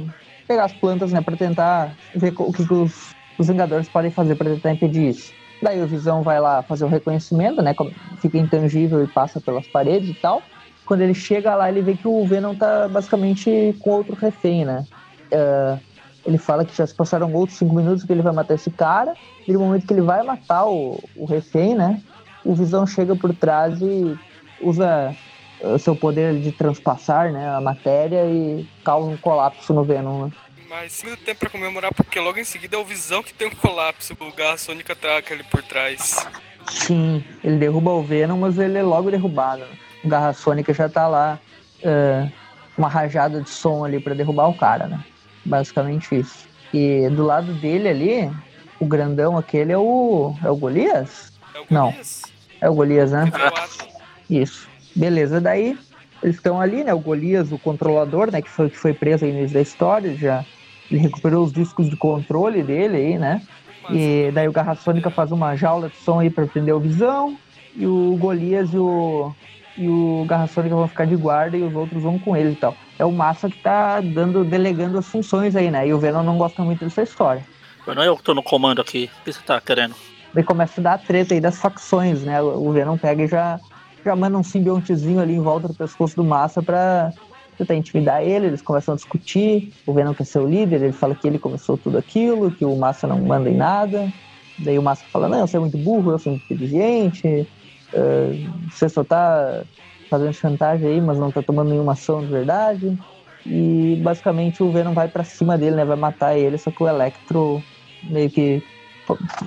[0.48, 4.36] pegar as plantas, né, pra tentar ver o que, que os, os Vingadores podem fazer
[4.36, 5.34] pra tentar impedir isso.
[5.62, 7.74] Daí o Visão vai lá fazer o reconhecimento, né?
[8.22, 10.44] Fica intangível e passa pelas paredes e tal.
[10.86, 14.86] Quando ele chega lá, ele vê que o Venom tá basicamente com outro refém, né?
[15.32, 15.80] Ah,
[16.26, 19.14] ele fala que já se passaram outros cinco minutos que ele vai matar esse cara.
[19.48, 22.02] E no momento que ele vai matar o, o refém, né?
[22.44, 24.18] O Visão chega por trás e
[24.62, 25.16] usa
[25.64, 30.32] ah, seu poder de transpassar né, a matéria e causa um colapso no Venom, né?
[30.70, 33.48] Mas sim do tempo pra comemorar, porque logo em seguida é o Visão que tem
[33.48, 34.14] um colapso.
[34.20, 36.28] O Garra Sônica ataca ele por trás.
[36.70, 39.64] Sim, ele derruba o Venom, mas ele é logo derrubado.
[40.04, 41.40] O Garra Sônica já tá lá,
[41.82, 42.30] é,
[42.78, 45.02] uma rajada de som ali pra derrubar o cara, né?
[45.48, 46.48] Basicamente isso.
[46.74, 48.32] E do lado dele ali,
[48.80, 50.36] o grandão aquele é o.
[50.44, 51.32] É o Golias?
[51.56, 51.86] É o Não.
[51.88, 52.22] Golias?
[52.62, 53.32] É o Golias, né?
[53.34, 53.88] É.
[54.30, 54.68] Isso.
[54.96, 55.78] Beleza, daí
[56.22, 56.94] eles estão ali, né?
[56.94, 58.42] O Golias, o controlador, né?
[58.42, 60.44] Que foi que foi preso aí no início da história, já
[60.90, 63.42] ele recuperou os discos de controle dele aí, né?
[63.90, 67.38] E daí o Garra Sônica faz uma jaula de som aí pra prender o Visão.
[67.76, 69.32] E o Golias e o,
[69.78, 72.56] e o Garra Sônica vão ficar de guarda e os outros vão com ele e
[72.56, 72.76] tal.
[73.00, 75.88] É o Massa que tá dando, delegando as funções aí, né?
[75.88, 77.44] E o Venom não gosta muito dessa história.
[77.86, 79.10] Não é eu que tô no comando aqui.
[79.22, 79.96] O que você tá querendo?
[80.34, 82.42] Daí começa a dar a treta aí das facções, né?
[82.42, 83.60] O Venom pega e já,
[84.04, 87.12] já manda um simbiontezinho ali em volta do pescoço do Massa pra
[87.58, 88.48] tentar intimidar ele.
[88.48, 89.74] Eles começam a discutir.
[89.86, 92.76] O Venom quer ser o líder, ele fala que ele começou tudo aquilo, que o
[92.76, 94.12] Massa não manda em nada.
[94.60, 97.48] Daí o Massa fala: Não, você é muito burro, eu sou muito inteligente.
[97.94, 98.32] eh,
[98.70, 99.64] você só tá
[100.10, 102.98] fazendo chantagem aí, mas não tá tomando nenhuma ação de verdade.
[103.46, 105.86] E basicamente o Venom vai pra cima dele, né?
[105.86, 107.64] Vai matar ele, só que o Electro
[108.04, 108.64] meio que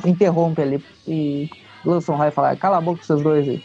[0.04, 1.50] interrompe ali e
[1.84, 3.62] lança um raio e fala: Cala a boca, vocês dois aí.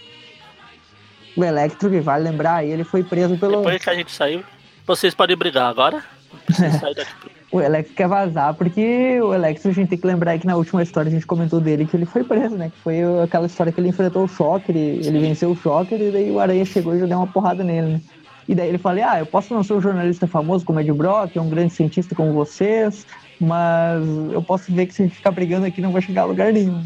[1.38, 3.58] O Electro, que vale lembrar ele foi preso pelo.
[3.58, 4.44] Depois que a gente saiu,
[4.86, 6.04] vocês podem brigar agora.
[6.46, 7.35] Precisa sair daqui.
[7.52, 10.82] O Electro quer vazar, porque o Electro a gente tem que lembrar que na última
[10.84, 12.70] história a gente comentou dele que ele foi preso, né?
[12.76, 16.12] Que foi aquela história que ele enfrentou o Shocker, ele, ele venceu o Shocker e
[16.12, 18.02] daí o Aranha chegou e já deu uma porrada nele, né?
[18.50, 21.36] E daí ele fala, ah, eu posso não ser um jornalista famoso como Ed Brock,
[21.38, 23.06] um grande cientista como vocês,
[23.40, 26.26] mas eu posso ver que se a gente ficar brigando aqui não vai chegar a
[26.26, 26.84] lugar nenhum.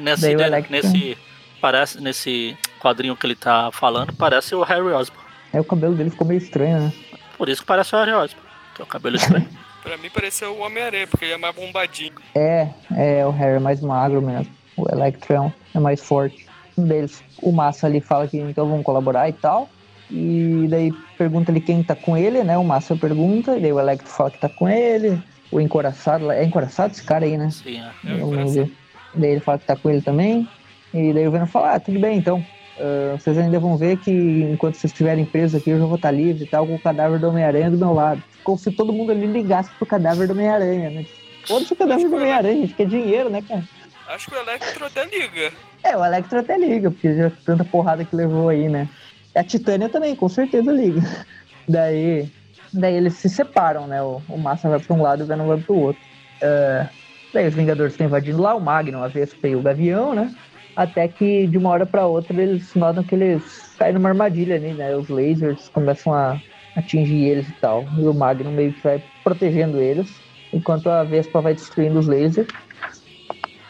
[0.00, 1.18] Nesse, Daí o ne- Electro- nesse,
[1.60, 5.24] parece, nesse quadrinho que ele tá falando, parece o Harry Osborn.
[5.52, 6.92] Aí o cabelo dele ficou meio estranho, né?
[7.38, 8.46] Por isso que parece o Harry Osborn.
[8.74, 9.48] Que é o cabelo estranho.
[9.86, 12.14] Pra mim pareceu o Homem-Aranha, porque ele é mais bombadinho.
[12.34, 14.52] É, é, o Harry é mais magro mesmo.
[14.76, 16.44] O Electro é é mais forte.
[16.76, 19.68] Um deles, o Massa ali fala que então vão colaborar e tal.
[20.10, 22.58] E daí pergunta ele quem tá com ele, né?
[22.58, 25.22] O Massa pergunta, e daí o Electro fala que tá com ele.
[25.52, 27.48] O encoraçado, é encoraçado esse cara aí, né?
[27.50, 28.10] Sim, é.
[28.10, 28.76] É, vi.
[29.14, 30.48] Daí ele fala que tá com ele também.
[30.92, 32.44] E daí o Venom fala, ah, tudo bem então.
[32.78, 36.10] Ah, vocês ainda vão ver que enquanto vocês estiverem presos aqui, eu já vou estar
[36.10, 38.22] livre e tal, com o cadáver do Homem-Aranha do meu lado.
[38.44, 41.06] Como se todo mundo ali ligasse pro cadáver do Homem-Aranha, né?
[41.46, 43.64] Foda-se o cadáver do Homem-Aranha, gente, que é dinheiro, né, cara?
[44.08, 45.52] Acho que o Electro até liga.
[45.82, 48.88] É, o Electro até liga, porque já tanta porrada que levou aí, né?
[49.34, 51.00] A Titânia também, com certeza liga.
[51.68, 52.30] Daí,
[52.72, 54.00] daí eles se separam, né?
[54.00, 56.00] O, o Massa vai pra um lado e o Venom vai pro outro.
[56.40, 56.88] Uh,
[57.34, 60.32] daí os Vingadores estão invadindo lá, o Magnum, a Vespa e o Gavião, né?
[60.76, 64.72] Até que de uma hora para outra eles notam que eles caem numa armadilha ali,
[64.74, 64.94] né?
[64.94, 66.40] Os lasers começam a
[66.76, 67.84] atingir eles e tal.
[67.98, 70.08] E o Magnum meio que vai protegendo eles,
[70.52, 72.46] enquanto a Vespa vai destruindo os lasers.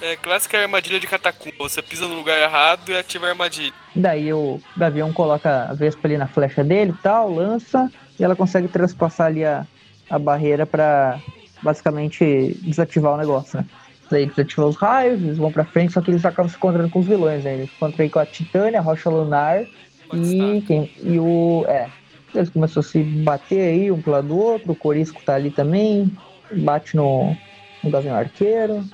[0.02, 1.56] É clássica armadilha de catacumba.
[1.58, 3.72] Você pisa no lugar errado e ativa a armadilha.
[3.94, 8.36] Daí o Gavião coloca a Vespa ali na flecha dele e tal, lança, e ela
[8.36, 9.66] consegue transpassar ali a,
[10.10, 11.18] a barreira para
[11.62, 13.66] basicamente desativar o negócio, né?
[14.10, 17.00] Daí desativa os raios, eles vão pra frente, só que eles acabam se encontrando com
[17.00, 17.54] os vilões, né?
[17.54, 19.64] Eles encontram aí com a Titânia, a Rocha Lunar
[20.12, 21.64] e, quem, e o.
[21.66, 21.88] É.
[22.34, 25.50] Eles começam a se bater aí um pro lado do outro, o Corisco tá ali
[25.50, 26.12] também,
[26.52, 27.34] bate no,
[27.82, 28.84] no Gavião Arqueiro.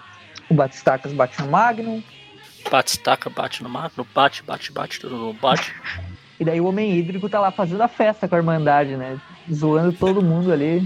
[0.49, 2.03] O Batistacas bate no Magnum.
[2.71, 5.75] Batistaca bate no Magnum, bate, bate, bate, tudo no bate.
[6.41, 9.17] E daí o Homem Hídrico tá lá fazendo a festa com a Irmandade, né?
[9.53, 10.85] Zoando todo mundo ali.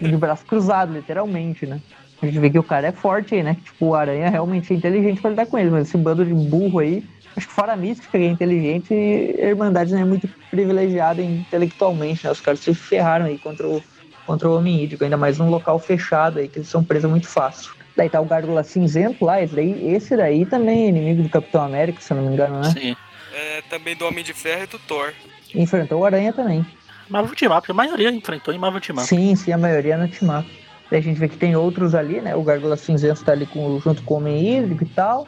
[0.00, 1.80] De braço cruzado, literalmente, né?
[2.24, 3.56] A gente vê que o cara é forte aí, né?
[3.62, 6.78] Tipo, o Aranha realmente é inteligente pra lidar com ele, mas esse bando de burro
[6.78, 7.04] aí,
[7.36, 12.24] acho que fora a mística que é inteligente, a Irmandade não é muito privilegiada intelectualmente,
[12.24, 12.30] né?
[12.30, 13.82] Os caras se ferraram aí contra o,
[14.26, 17.28] contra o Homem Hídrico, ainda mais num local fechado aí, que eles são presos muito
[17.28, 17.72] fácil.
[17.96, 21.62] Daí tá o Gárgula cinzento lá, esse daí, esse daí também é inimigo do Capitão
[21.62, 22.70] América, se eu não me engano, né?
[22.70, 22.96] Sim.
[23.32, 25.12] É, também do Homem de Ferro e do Thor.
[25.54, 26.64] Enfrentou o Aranha também.
[27.08, 29.06] Marvel Team Up, a maioria enfrentou em Marvel Team Up.
[29.06, 30.63] Sim, sim, a maioria no Team Up.
[30.90, 32.34] Daí a gente vê que tem outros ali, né?
[32.36, 35.22] O Gárgula cinzento tá ali com, junto com o Homem Hídrico e tal.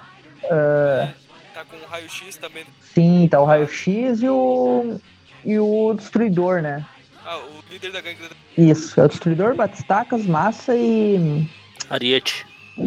[0.44, 1.08] Uh...
[1.54, 2.64] Tá com o Raio-X também.
[2.80, 4.98] Sim, tá o Raio-X e o...
[5.44, 6.84] e o Destruidor, né?
[7.24, 8.18] Ah, o líder da gangue.
[8.56, 11.48] Isso, é o Destruidor, Batistacas, Massa e...
[11.90, 12.46] Ariete.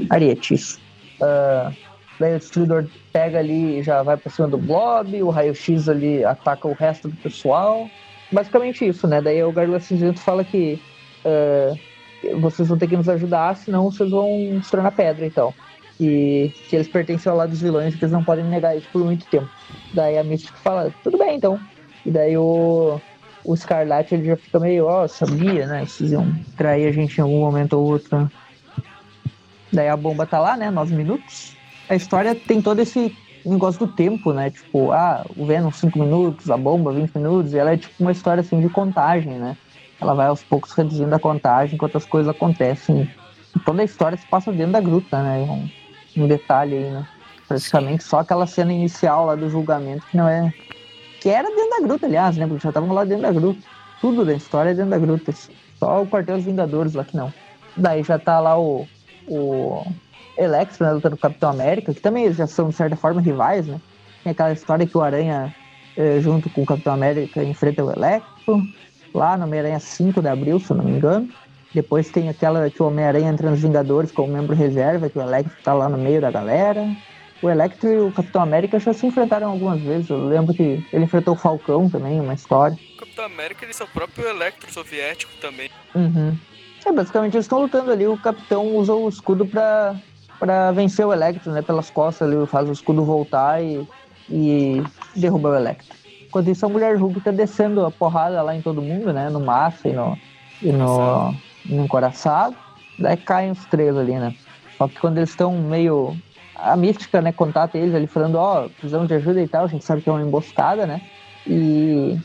[0.09, 0.79] Ariete, isso.
[1.15, 1.75] Uh,
[2.19, 6.23] daí o destruidor pega ali e já vai pra cima do Blob, o raio-x ali
[6.23, 7.89] ataca o resto do pessoal.
[8.31, 9.21] Basicamente isso, né?
[9.21, 10.79] Daí o Gargula Cinzento fala que
[11.25, 11.77] uh,
[12.39, 15.53] vocês vão ter que nos ajudar, senão vocês vão se tornar pedra então.
[15.99, 19.03] E que eles pertencem ao lado dos vilões, que eles não podem negar isso por
[19.03, 19.49] muito tempo.
[19.93, 21.59] Daí a Mystic fala, tudo bem então.
[22.05, 22.99] E daí o,
[23.43, 25.85] o Scarlet ele já fica meio, ó, oh, sabia, né?
[25.85, 28.31] Vocês iam trair a gente em algum momento ou outro.
[29.71, 30.71] Daí a bomba tá lá, né?
[30.71, 31.55] Nove minutos.
[31.89, 33.15] A história tem todo esse
[33.45, 34.49] negócio do tempo, né?
[34.49, 37.53] Tipo, ah, o Venom cinco minutos, a bomba 20 minutos.
[37.53, 39.57] E ela é tipo uma história assim de contagem, né?
[40.01, 43.09] Ela vai aos poucos reduzindo a contagem enquanto as coisas acontecem.
[43.55, 45.39] E toda a história se passa dentro da gruta, né?
[45.39, 47.07] Um, um detalhe aí, né?
[47.47, 50.53] Praticamente só aquela cena inicial lá do julgamento que não é.
[51.19, 52.47] Que era dentro da gruta, aliás, né?
[52.47, 53.61] Porque já estavam lá dentro da gruta.
[53.99, 55.33] Tudo da história é dentro da gruta.
[55.77, 57.33] Só o quartel dos Vingadores lá que não.
[57.75, 58.87] Daí já tá lá o,
[59.27, 59.83] o
[60.37, 63.67] Electro, né, lutando com o Capitão América, que também já são, de certa forma, rivais,
[63.67, 63.79] né?
[64.23, 65.53] Tem aquela história que o Aranha,
[65.97, 68.61] eh, junto com o Capitão América, enfrenta o Electro,
[69.13, 71.29] lá no Homem-Aranha 5 de abril, se eu não me engano.
[71.73, 75.55] Depois tem aquela que o Homem-Aranha entra nos Vingadores como membro reserva, que o Electro
[75.63, 76.87] tá lá no meio da galera.
[77.41, 80.09] O Electro e o Capitão América já se enfrentaram algumas vezes.
[80.09, 82.77] Eu lembro que ele enfrentou o Falcão também, uma história.
[82.95, 85.69] O Capitão América, ele é o próprio Electro soviético também.
[85.95, 86.35] Uhum.
[86.85, 89.95] É, basicamente eles estão lutando ali, o capitão usa o escudo pra,
[90.39, 91.61] pra vencer o Electro, né?
[91.61, 93.87] Pelas costas ali, faz o escudo voltar e,
[94.29, 94.83] e
[95.15, 95.98] derruba o Electro.
[96.29, 99.29] Enquanto isso, a Mulher Hulk tá descendo a porrada lá em todo mundo, né?
[99.29, 100.17] No Massa e no,
[100.61, 101.33] e no,
[101.65, 102.55] no Encoraçado.
[102.97, 104.33] Daí caem os três ali, né?
[104.77, 106.15] Só que quando eles estão meio...
[106.61, 109.67] A Mística, né, contata eles ali falando, ó, oh, precisamos de ajuda e tal, a
[109.67, 111.01] gente sabe que é uma emboscada, né?
[111.47, 112.19] E,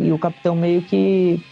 [0.00, 1.44] e o capitão meio que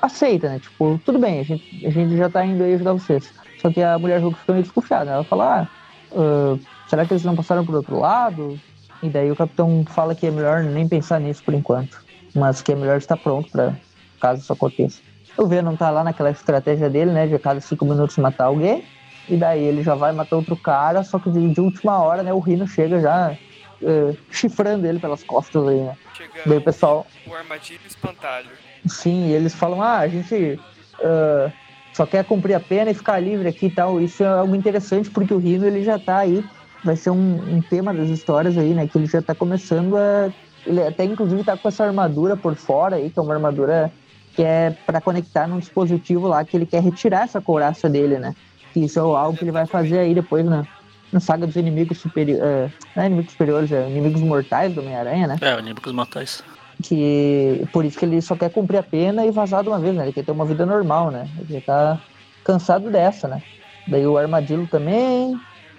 [0.00, 0.58] aceita, né?
[0.58, 3.30] Tipo, tudo bem, a gente, a gente já tá indo aí ajudar vocês.
[3.60, 5.10] Só que a mulher Hulk fica meio desconfiada.
[5.10, 5.68] Ela fala,
[6.14, 8.58] ah, uh, será que eles não passaram por outro lado?
[9.02, 12.02] E daí o capitão fala que é melhor nem pensar nisso por enquanto.
[12.34, 13.74] Mas que é melhor estar pronto para
[14.20, 15.00] caso isso aconteça.
[15.36, 17.26] O Venom tá lá naquela estratégia dele, né?
[17.26, 18.84] De a cada cinco minutos matar alguém.
[19.28, 22.32] E daí ele já vai matar outro cara, só que de, de última hora, né?
[22.32, 23.36] O Rino chega já
[23.80, 25.96] uh, chifrando ele pelas costas aí, né?
[26.14, 27.06] Chega daí o pessoal.
[27.26, 28.48] O armadilho e espantalho.
[28.86, 30.58] Sim, eles falam, ah, a gente
[30.98, 31.52] uh,
[31.92, 34.00] só quer cumprir a pena e ficar livre aqui e tal.
[34.00, 36.44] Isso é algo interessante porque o Rino ele já tá aí,
[36.84, 38.86] vai ser um, um tema das histórias aí, né?
[38.86, 40.30] Que ele já tá começando a.
[40.66, 43.90] Ele até inclusive tá com essa armadura por fora aí, que é uma armadura
[44.34, 48.34] que é para conectar num dispositivo lá que ele quer retirar essa couraça dele, né?
[48.72, 50.66] Que isso é algo que ele vai fazer aí depois na,
[51.12, 52.42] na saga dos inimigos superiores.
[52.42, 55.38] Uh, não é inimigos superiores, é inimigos mortais do Homem-Aranha, né?
[55.40, 56.42] É, inimigos mortais
[56.82, 59.94] que por isso que ele só quer cumprir a pena e vazar de uma vez,
[59.94, 60.04] né?
[60.04, 61.28] Ele quer ter uma vida normal, né?
[61.48, 62.00] Ele tá
[62.44, 63.42] cansado dessa, né?
[63.86, 65.38] Daí o Armadillo também.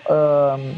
[0.10, 0.76] Ahn,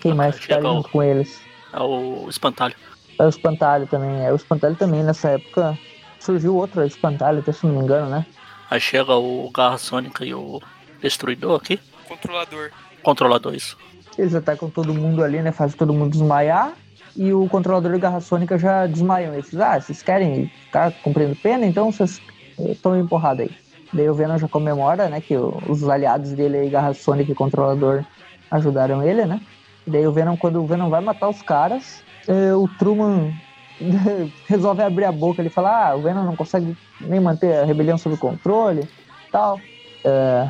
[0.00, 1.40] quem mais que tá junto com eles?
[1.72, 2.74] É o espantalho.
[3.18, 4.24] É o Espantalho também.
[4.24, 5.78] É o Espantalho também, nessa época.
[6.18, 8.26] Surgiu outro Espantalho, até se não me engano, né?
[8.70, 10.60] Aí chega o Garra Sônica e o
[11.00, 11.78] Destruidor aqui.
[12.08, 12.70] Controlador.
[13.02, 13.76] Controlador isso.
[14.16, 15.52] Eles atacam todo mundo ali, né?
[15.52, 16.72] Fazem todo mundo desmaiar.
[17.14, 19.34] E o controlador de Garra Sônica já desmaiam.
[19.34, 21.66] Eles ah, vocês querem ficar cumprindo pena?
[21.66, 22.20] Então vocês
[22.58, 23.50] eh, tomem porrada aí.
[23.92, 25.20] Daí o Venom já comemora, né?
[25.20, 28.04] Que os aliados dele aí, Garra Sônica e Controlador,
[28.52, 29.40] ajudaram ele, né?
[29.86, 33.32] E daí o Venom, quando o Venom vai matar os caras, eh, o Truman
[34.46, 35.42] resolve abrir a boca.
[35.42, 38.88] Ele fala, ah, o Venom não consegue nem manter a rebelião sob controle
[39.32, 39.58] tal.
[40.04, 40.48] É,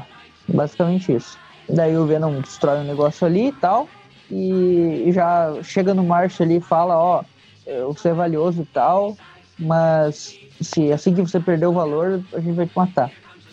[0.48, 1.38] basicamente isso.
[1.68, 3.88] Daí o Venom destrói o negócio ali e tal.
[4.30, 7.22] E, já chega no March ali e fala, ó,
[7.66, 9.16] eh, você é valioso e tal,
[9.59, 13.11] mas se assim que você perder o valor, a gente vai te matar.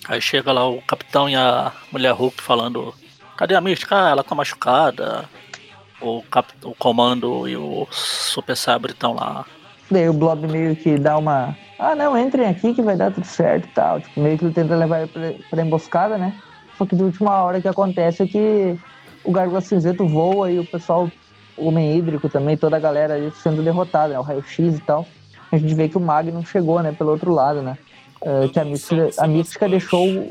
[0.07, 2.93] Aí chega lá o Capitão e a Mulher Hulk falando:
[3.39, 3.95] Cadê a Mística?
[3.95, 5.23] Ah, ela tá machucada.
[6.01, 6.51] O, cap...
[6.61, 9.45] o Comando e o Super Sabre estão lá.
[9.89, 11.55] Daí o Blob meio que dá uma.
[11.79, 14.01] Ah, não, entrem aqui que vai dar tudo certo e tal.
[14.01, 16.35] Tipo, meio que ele tenta levar ele pra, emboscada, né?
[16.77, 18.77] Só que de última hora que acontece é que
[19.23, 21.09] o Gárgula Cinzento voa e o pessoal,
[21.55, 24.19] o Homem Hídrico também, toda a galera ali sendo derrotada, né?
[24.19, 25.07] O Raio-X e tal.
[25.49, 26.91] A gente vê que o Magnum chegou, né?
[26.91, 27.77] Pelo outro lado, né?
[28.21, 30.29] É, que a Mística, a Mística deixou.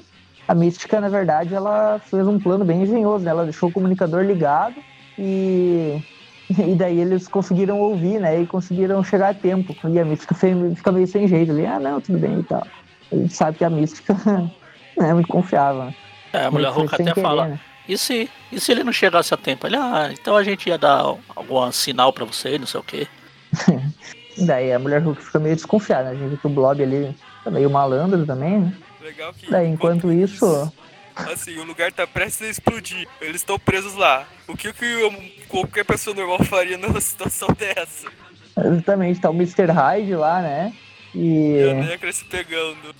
[0.48, 3.30] A Mística, na verdade, ela fez um plano bem engenhoso, né?
[3.30, 4.76] Ela deixou o comunicador ligado
[5.18, 6.02] e
[6.50, 8.40] e daí eles conseguiram ouvir, né?
[8.40, 9.76] E conseguiram chegar a tempo.
[9.86, 11.66] E a mística fica meio sem jeito ali.
[11.66, 12.66] Ah, não, tudo bem e tal.
[13.12, 14.16] A gente sabe que a mística
[14.96, 15.84] não é muito confiável.
[15.84, 15.94] Né?
[16.32, 17.60] É, a Mulher sem até querer, fala: né?
[17.86, 19.66] e, se, e se ele não chegasse a tempo?
[19.66, 21.00] Ele, ah, então a gente ia dar
[21.36, 23.06] algum sinal pra você, não sei o quê.
[24.38, 26.04] Daí a mulher Hulk fica meio desconfiada.
[26.04, 26.10] Né?
[26.10, 28.72] A gente vê que o Blob ali tá meio malandro também, né?
[29.08, 29.50] Legal que.
[29.50, 30.72] Daí enquanto isso.
[31.16, 33.08] Assim, o lugar tá prestes a explodir.
[33.20, 34.26] Eles estão presos lá.
[34.46, 35.12] O que, que eu-
[35.48, 38.08] qualquer pessoa normal faria numa situação dessa?
[38.56, 39.66] Exatamente, tá o Mr.
[39.72, 40.72] Hyde lá, né?
[41.14, 41.56] E.
[41.58, 42.94] E a Necra se pegando.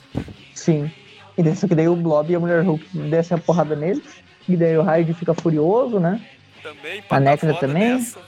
[0.54, 0.90] Sim.
[1.36, 4.02] E daí, só que daí o Blob e a mulher Hulk descem a porrada neles.
[4.48, 6.20] E daí o Hyde fica furioso, né?
[6.62, 7.94] Também, A Necra também?
[7.94, 8.18] nessa.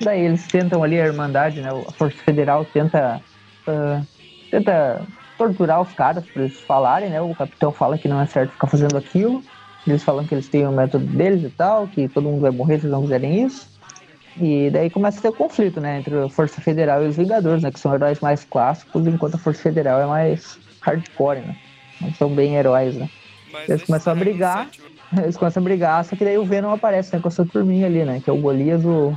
[0.00, 1.68] Daí eles tentam ali, a Irmandade, né?
[1.70, 3.20] A Força Federal tenta.
[3.66, 4.02] ah,
[4.50, 5.06] tenta
[5.38, 7.20] torturar os caras pra eles falarem, né?
[7.20, 9.42] O capitão fala que não é certo ficar fazendo aquilo.
[9.86, 12.78] Eles falam que eles têm o método deles e tal, que todo mundo vai morrer
[12.78, 13.68] se eles não fizerem isso.
[14.40, 15.98] E daí começa a ter o conflito, né?
[15.98, 17.70] Entre a Força Federal e os Vingadores, né?
[17.70, 21.56] Que são heróis mais clássicos, enquanto a Força Federal é mais hardcore, né?
[22.00, 23.08] Não são bem heróis, né?
[23.52, 24.68] Mas Eles começam a é brigar.
[25.22, 27.20] Eles começam a brigar, só que daí o Venom aparece, né?
[27.22, 28.20] Com a sua turminha ali, né?
[28.24, 29.14] Que é o Golias, o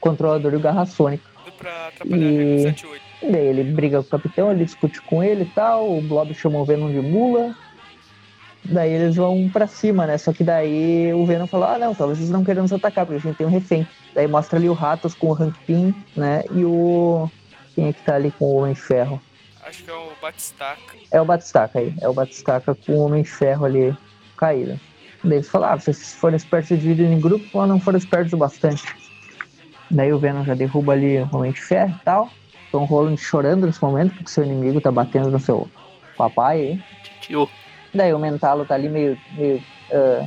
[0.00, 1.24] Controlador e o Garra Sônica.
[1.58, 3.09] Pra atrapalhar E- a regra 78.
[3.22, 6.32] E daí ele briga com o capitão, ele discute com ele e tal, o Blob
[6.34, 7.54] chama o Venom de mula.
[8.64, 10.18] Daí eles vão pra cima, né?
[10.18, 13.18] Só que daí o Venom fala, ah não, talvez eles não queiram nos atacar, porque
[13.18, 13.86] a gente tem um refém.
[14.14, 16.44] Daí mostra ali o Ratos com o Hank Pym, né?
[16.52, 17.30] E o.
[17.74, 19.20] Quem é que tá ali com o Homem de Ferro?
[19.64, 20.96] Acho que é o Batistaca.
[21.10, 21.94] É o Batistaca aí.
[22.00, 23.96] É o Batistaca com o Homem de Ferro ali
[24.36, 24.78] caído.
[25.22, 28.36] Daí eles falam, ah, vocês foram espertos divididos em grupo ou não foram espertos o
[28.36, 28.84] bastante?
[29.90, 32.30] Daí o Venom já derruba ali o Homem de Ferro e tal.
[32.70, 35.68] Tom Holland chorando nesse momento, porque seu inimigo tá batendo no seu
[36.16, 36.82] papai.
[37.20, 37.48] Tio,
[37.94, 39.62] Daí o Mentalo tá ali meio, meio,
[39.92, 40.24] ah,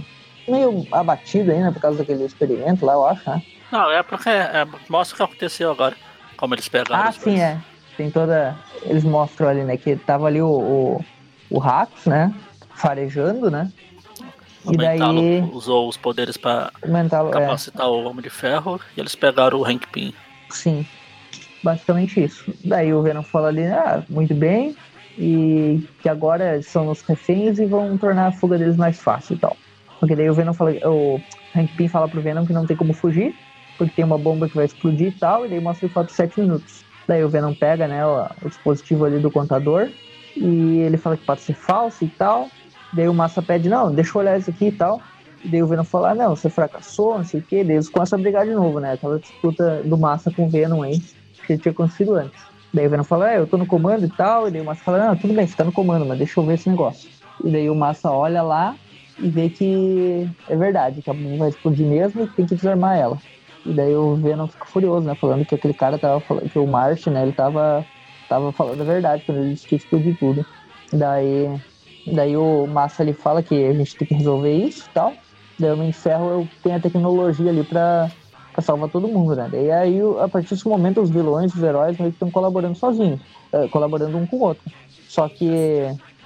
[0.47, 3.41] meio abatido ainda por causa daquele experimento lá, eu acho, né?
[3.71, 5.95] Não, é porque é, mostra o que aconteceu agora.
[6.35, 7.39] Como eles pegaram Ah, sim, dois.
[7.39, 7.57] é.
[7.95, 8.55] Tem toda.
[8.83, 11.05] Eles mostram ali, né, que tava ali o, o,
[11.49, 11.61] o
[12.05, 12.33] né?
[12.75, 13.71] Farejando, né?
[14.65, 16.37] O E daí Mentalo usou os poderes
[16.85, 17.29] Mentalo.
[17.29, 20.13] É, capacitar o Homem de Ferro e eles pegaram o Hank Pym.
[20.49, 20.85] sim.
[21.63, 22.53] Basicamente isso.
[22.63, 24.75] Daí o Venom fala ali, ah, muito bem.
[25.17, 29.39] E que agora são os reféns e vão tornar a fuga deles mais fácil e
[29.39, 29.55] tal.
[29.99, 30.71] Porque daí o Venom fala.
[30.85, 31.21] O
[31.55, 33.35] Hank Pym fala pro Venom que não tem como fugir,
[33.77, 36.41] porque tem uma bomba que vai explodir e tal, e daí mostra que falta 7
[36.41, 36.83] minutos.
[37.07, 39.87] Daí o Venom pega, né, o, o dispositivo ali do contador,
[40.35, 42.49] e ele fala que pode ser falso e tal.
[42.91, 44.99] Daí o Massa pede, não, deixa eu olhar isso aqui e tal.
[45.43, 47.63] E daí o Venom fala, ah, não, você fracassou, não sei o quê.
[47.63, 48.93] Daí eles começam a brigar de novo, né?
[48.93, 51.01] Aquela disputa do Massa com o Venom aí,
[51.45, 52.41] que tinha acontecido antes.
[52.73, 54.47] Daí o Venom fala, é, eu tô no comando e tal.
[54.47, 56.45] E daí o Massa fala, não, tudo bem, você tá no comando, mas deixa eu
[56.45, 57.09] ver esse negócio.
[57.43, 58.75] E daí o Massa olha lá
[59.19, 62.97] e vê que é verdade, que a bomba vai explodir mesmo e tem que desarmar
[62.97, 63.17] ela.
[63.65, 65.15] E daí o Venom fica furioso, né?
[65.15, 67.85] Falando que aquele cara tava falando, que o March, né, ele tava,
[68.27, 70.45] tava falando a verdade quando ele disse que ia explodir tudo.
[70.91, 71.49] Daí,
[72.07, 75.13] daí o Massa ele fala que a gente tem que resolver isso e tal.
[75.59, 78.09] Daí o Homem de Ferro tem a tecnologia ali pra,
[78.53, 79.49] pra salvar todo mundo, né?
[79.51, 83.19] Daí aí, a partir desse momento, os vilões, os heróis meio que estão colaborando sozinhos,
[83.51, 84.63] eh, colaborando um com o outro.
[85.09, 85.49] Só que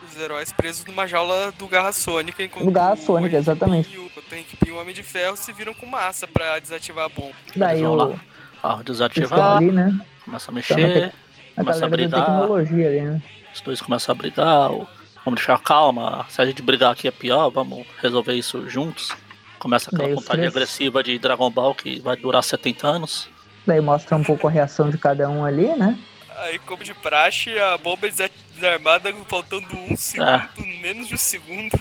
[0.09, 2.41] Os heróis presos numa jaula do Garra Sônica.
[2.43, 3.93] Enquanto Do Garra o Sônica, Hank exatamente.
[3.93, 7.09] E o- o e o Homem de Ferro se viram com massa pra desativar a
[7.09, 7.33] bomba.
[7.55, 8.15] Daí Eles vão o, lá.
[8.63, 9.99] Ah, desativar, ali, né?
[10.25, 11.13] começa a Tá mexer,
[11.55, 12.25] A começa a brigar.
[12.25, 13.21] tecnologia ali, né?
[13.53, 14.71] Os dois começam a brigar.
[14.71, 14.87] o-
[15.23, 16.25] Vamos deixar calma.
[16.29, 19.11] Se a gente brigar aqui é pior, vamos resolver isso juntos.
[19.59, 23.29] Começa aquela Daí vontade três- agressiva de Dragon Ball que vai durar 70 anos.
[23.65, 25.97] Daí mostra um pouco a reação de cada um ali, né?
[26.37, 30.49] Aí, como de praxe, a bomba é desa- desarmada faltando um segundo, É.
[30.81, 31.77] menos de um segundo.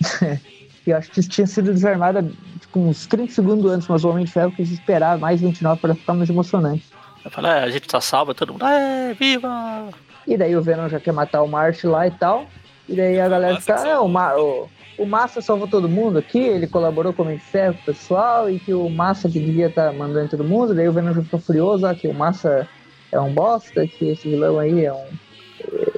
[0.86, 2.22] E eu acho que tinha sido desarmada
[2.60, 5.94] tipo, uns 30 segundos antes, mas o Homem de Ferro quis esperar mais 29 para
[5.94, 6.84] ficar mais emocionante.
[7.24, 9.88] Eu falei, é, a gente tá salvo, e todo mundo, é, viva!
[10.26, 12.46] E daí o Venom já quer matar o March lá e tal.
[12.86, 14.68] E daí a galera fica, é, o, Ma o,
[14.98, 17.84] o Massa salvou todo mundo aqui, ele colaborou com o Homem de Ferro, com o
[17.94, 20.74] pessoal, e que o Massa que devia estar mandando em todo mundo.
[20.74, 22.68] Daí o Venom ficou furioso, ah, que o Massa
[23.10, 25.06] é um bosta, que esse vilão aí é um.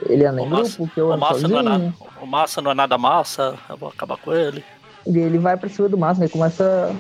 [0.08, 2.70] Ele anda em Massa- grupo, que eu O massa, não é nada, o massa não
[2.70, 4.62] é nada massa, eu vou acabar com ele.
[5.06, 6.92] E ele vai pra cima do Massa, ele começa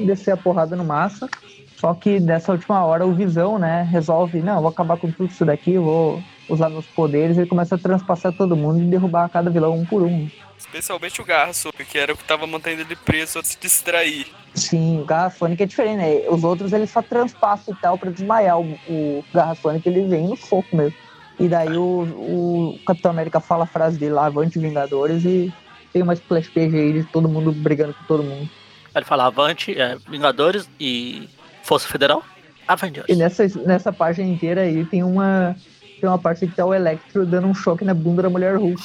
[0.00, 1.28] a descer a porrada no Massa.
[1.76, 5.44] Só que nessa última hora o Visão, né, resolve, não, vou acabar com tudo isso
[5.44, 9.74] daqui, vou usar meus poderes, ele começa a transpassar todo mundo e derrubar cada vilão
[9.74, 10.28] um por um.
[10.62, 14.26] Especialmente o Garra Sônica, que era o que tava mantendo ele preso a se distrair.
[14.54, 16.28] Sim, o Garra Sônica é diferente, né?
[16.28, 18.58] Os outros ele só transpassam e tal pra desmaiar.
[18.58, 20.96] O, o Garra Sônica ele vem no soco mesmo.
[21.38, 25.52] E daí o, o Capitão América fala a frase dele lá, Avante Vingadores, e
[25.92, 28.48] tem uma splash page aí de todo mundo brigando com todo mundo.
[28.94, 31.28] Ele fala Avante, é, Vingadores e
[31.62, 32.22] Força Federal,
[32.68, 33.06] Avengers.
[33.08, 35.56] E nessa, nessa página inteira aí tem uma,
[36.00, 38.82] tem uma parte que tá o Electro dando um choque na bunda da mulher Hulk.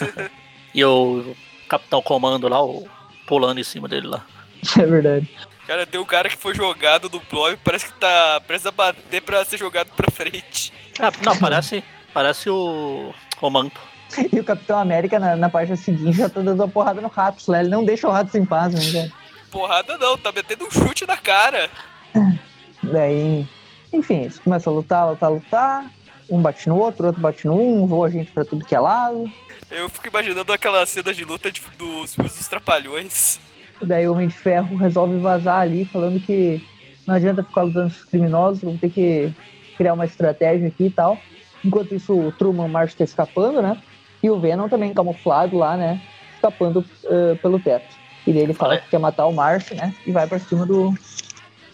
[0.78, 1.34] E o
[1.68, 2.86] Capitão Comando lá, o,
[3.26, 4.24] pulando em cima dele lá.
[4.78, 5.28] É verdade.
[5.66, 9.20] Cara, tem um cara que foi jogado do bloco parece que tá prestes a bater
[9.22, 10.72] pra ser jogado pra frente.
[11.00, 11.82] Ah, não, parece,
[12.14, 13.72] parece o Comando.
[14.32, 17.48] E o Capitão América na, na página seguinte já tá dando uma porrada no Ratos
[17.48, 17.58] lá.
[17.58, 19.10] Ele não deixa o Ratos em paz, né?
[19.50, 21.68] Porrada não, tá metendo um chute na cara.
[22.84, 23.46] Daí,
[23.92, 25.90] enfim, eles começam a lutar, lutar, lutar.
[26.30, 29.28] Um bate no outro, outro bate no um, voa gente pra tudo que é lado.
[29.70, 33.38] Eu fico imaginando aquela cena de luta de- dos filmes dos Trapalhões.
[33.82, 36.64] Daí o Homem de Ferro resolve vazar ali, falando que
[37.06, 39.32] não adianta ficar lutando com os criminosos, vamos ter que
[39.76, 41.18] criar uma estratégia aqui e tal.
[41.64, 43.80] Enquanto isso, o Truman March tá escapando, né?
[44.22, 46.00] E o Venom também camuflado lá, né?
[46.34, 47.94] Escapando eh, pelo teto.
[48.26, 49.94] E daí ele fala que quer matar o March, né?
[50.06, 50.92] E vai pra cima do.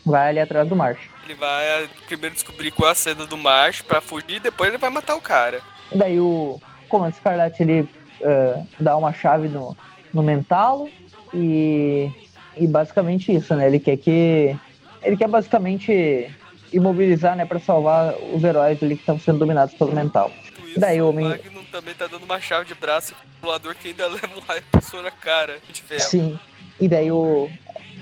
[0.04, 1.00] Vai ali atrás do March.
[1.24, 4.90] Ele vai primeiro descobrir qual é a cena do March pra fugir, depois ele vai
[4.90, 5.60] matar o cara.
[5.94, 7.88] Daí o Comando Escarlate ele
[8.20, 9.76] eh, dá uma chave no,
[10.12, 10.88] no mentalo
[11.32, 12.10] e,
[12.56, 13.66] e basicamente isso, né?
[13.66, 14.56] Ele quer que.
[15.02, 16.30] Ele quer basicamente
[16.72, 20.30] imobilizar, né, pra salvar os heróis ali que estão sendo dominados pelo mental.
[20.66, 23.74] Isso, Daí o o homem- Magnum também tá dando uma chave de braço pro voador
[23.74, 26.00] que ainda leva um raio pessoa na cara de ferro.
[26.00, 26.38] Sim.
[26.80, 27.48] E daí o.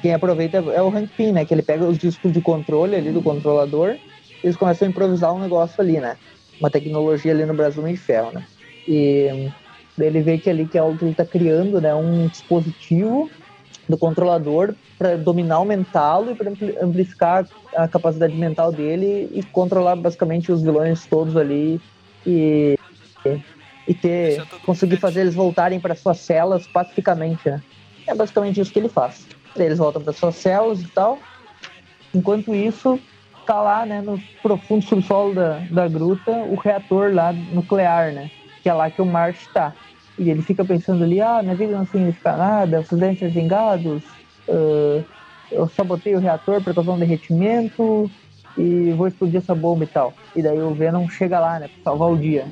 [0.00, 1.44] Quem aproveita é o Hank Pym, né?
[1.44, 3.90] Que ele pega os discos de controle ali do controlador
[4.42, 6.16] e eles começam a improvisar um negócio ali, né?
[6.58, 8.44] Uma tecnologia ali no Brasil de ferro, né?
[8.86, 9.50] E
[9.96, 11.94] daí ele vê que ali que é ele tá criando, né?
[11.94, 13.30] Um dispositivo
[13.88, 19.96] do controlador para dominar o mental e para amplificar a capacidade mental dele e controlar
[19.96, 21.80] basicamente os vilões todos ali
[22.26, 22.78] e,
[23.88, 27.62] e ter mundo conseguir fazer eles voltarem para suas celas pacificamente, né?
[28.06, 29.26] É basicamente isso que ele faz.
[29.56, 31.18] Eles voltam para suas celas e tal.
[32.14, 32.98] Enquanto isso,
[33.46, 38.30] tá lá, né, no profundo subsolo da, da gruta, o reator lá nuclear, né?
[38.62, 39.72] Que é lá que o March tá.
[40.18, 44.02] E ele fica pensando ali, ah, minha vida não significa nada, os dentes vingados,
[44.48, 45.02] ah,
[45.50, 48.10] eu sabotei o reator para causar um derretimento
[48.56, 50.14] e vou explodir essa bomba e tal.
[50.34, 52.46] E daí o Venom chega lá, né, pra salvar o dia.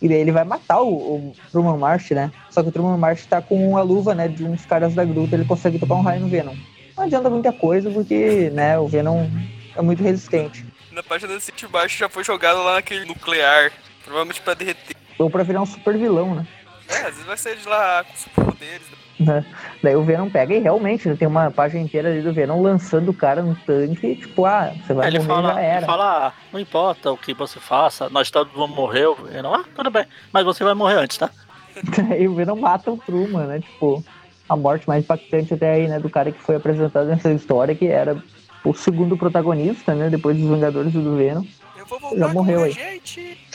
[0.00, 2.30] E daí ele vai matar o, o Truman March, né?
[2.50, 5.34] Só que o Truman March tá com a luva, né, de uns caras da gruta,
[5.34, 6.54] ele consegue tocar um raio no Venom.
[6.96, 9.26] Não adianta muita coisa, porque, né, o Venom
[9.74, 10.64] é muito resistente.
[10.92, 13.72] Na página do City March já foi jogado lá naquele nuclear,
[14.04, 14.96] provavelmente pra derreter.
[15.18, 16.46] Ou pra virar um super vilão, né?
[16.88, 18.86] É, às vezes vai sair de lá com superpoderes.
[19.18, 19.44] né?
[19.82, 23.10] Daí o Venom pega e realmente né, tem uma página inteira ali do Venom lançando
[23.10, 25.86] o cara no tanque, tipo, ah, você vai ele morrer, fala, já ele era.
[25.86, 29.04] fala, ah, não importa o que você faça, nós todos vamos morrer.
[29.04, 31.30] Eu não, ah, tudo bem, mas você vai morrer antes, tá?
[32.10, 33.60] Aí o Venom mata o Truman, né?
[33.60, 34.04] Tipo,
[34.48, 35.98] a morte mais impactante até aí, né?
[35.98, 38.16] Do cara que foi apresentado nessa história, que era
[38.64, 40.08] o segundo protagonista, né?
[40.08, 41.44] Depois dos Vingadores e do Venom.
[41.76, 42.72] Eu vou Já voltar morreu com a aí.
[42.72, 43.45] gente.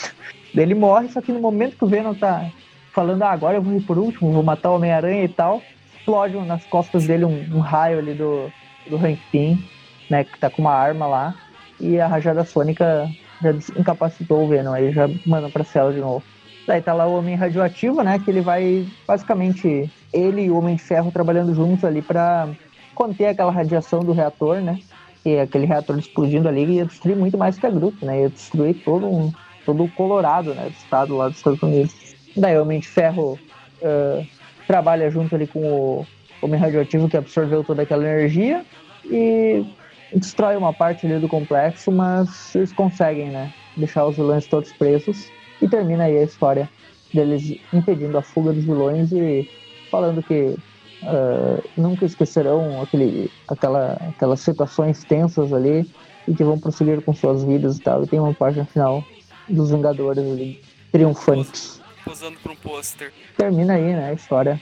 [0.56, 2.50] Ele morre, só que no momento que o Venom tá
[2.94, 5.62] falando, ah, agora eu vou ir por último, vou matar o Homem-Aranha e tal,
[5.96, 8.52] explode nas costas dele um, um raio ali do,
[8.90, 9.64] do Hank Pym,
[10.10, 11.36] né, que tá com uma arma lá,
[11.80, 13.10] e a rajada sônica
[13.42, 16.24] já incapacitou o Venom, aí já manda pra cela de novo.
[16.68, 18.20] Daí tá lá o Homem Radioativo, né?
[18.20, 22.50] Que ele vai, basicamente, ele e o Homem de Ferro trabalhando juntos ali para
[22.94, 24.80] conter aquela radiação do reator, né?
[25.24, 28.22] Que aquele reator explodindo ali ia destruir muito mais que a Gruta, né?
[28.22, 29.32] Ia destruir todo, um,
[29.66, 30.66] todo o Colorado, né?
[30.66, 31.94] Do estado lá dos Estados Unidos.
[32.36, 33.38] Daí de Ferro
[33.82, 34.28] uh,
[34.68, 36.08] trabalha junto ali com o
[36.42, 38.66] Homem Radioativo que absorveu toda aquela energia
[39.06, 39.66] e
[40.14, 43.54] destrói uma parte ali do complexo, mas eles conseguem, né?
[43.76, 45.30] Deixar os vilões todos presos
[45.62, 46.70] e termina aí a história
[47.14, 49.50] deles impedindo a fuga dos vilões e
[49.90, 50.56] falando que
[51.04, 55.90] uh, nunca esquecerão aquele, aquela, aquelas situações tensas ali
[56.28, 58.04] e que vão prosseguir com suas vidas e tal.
[58.04, 59.04] E tem uma página final
[59.48, 60.62] dos Vingadores ali,
[60.92, 61.82] triunfantes.
[62.04, 63.14] Posando para um pôster.
[63.38, 64.60] Termina aí, né, a história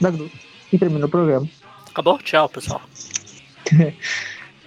[0.00, 0.36] da grupo.
[0.72, 1.48] E termina o programa.
[1.90, 2.18] Acabou?
[2.18, 2.80] Tchau, pessoal.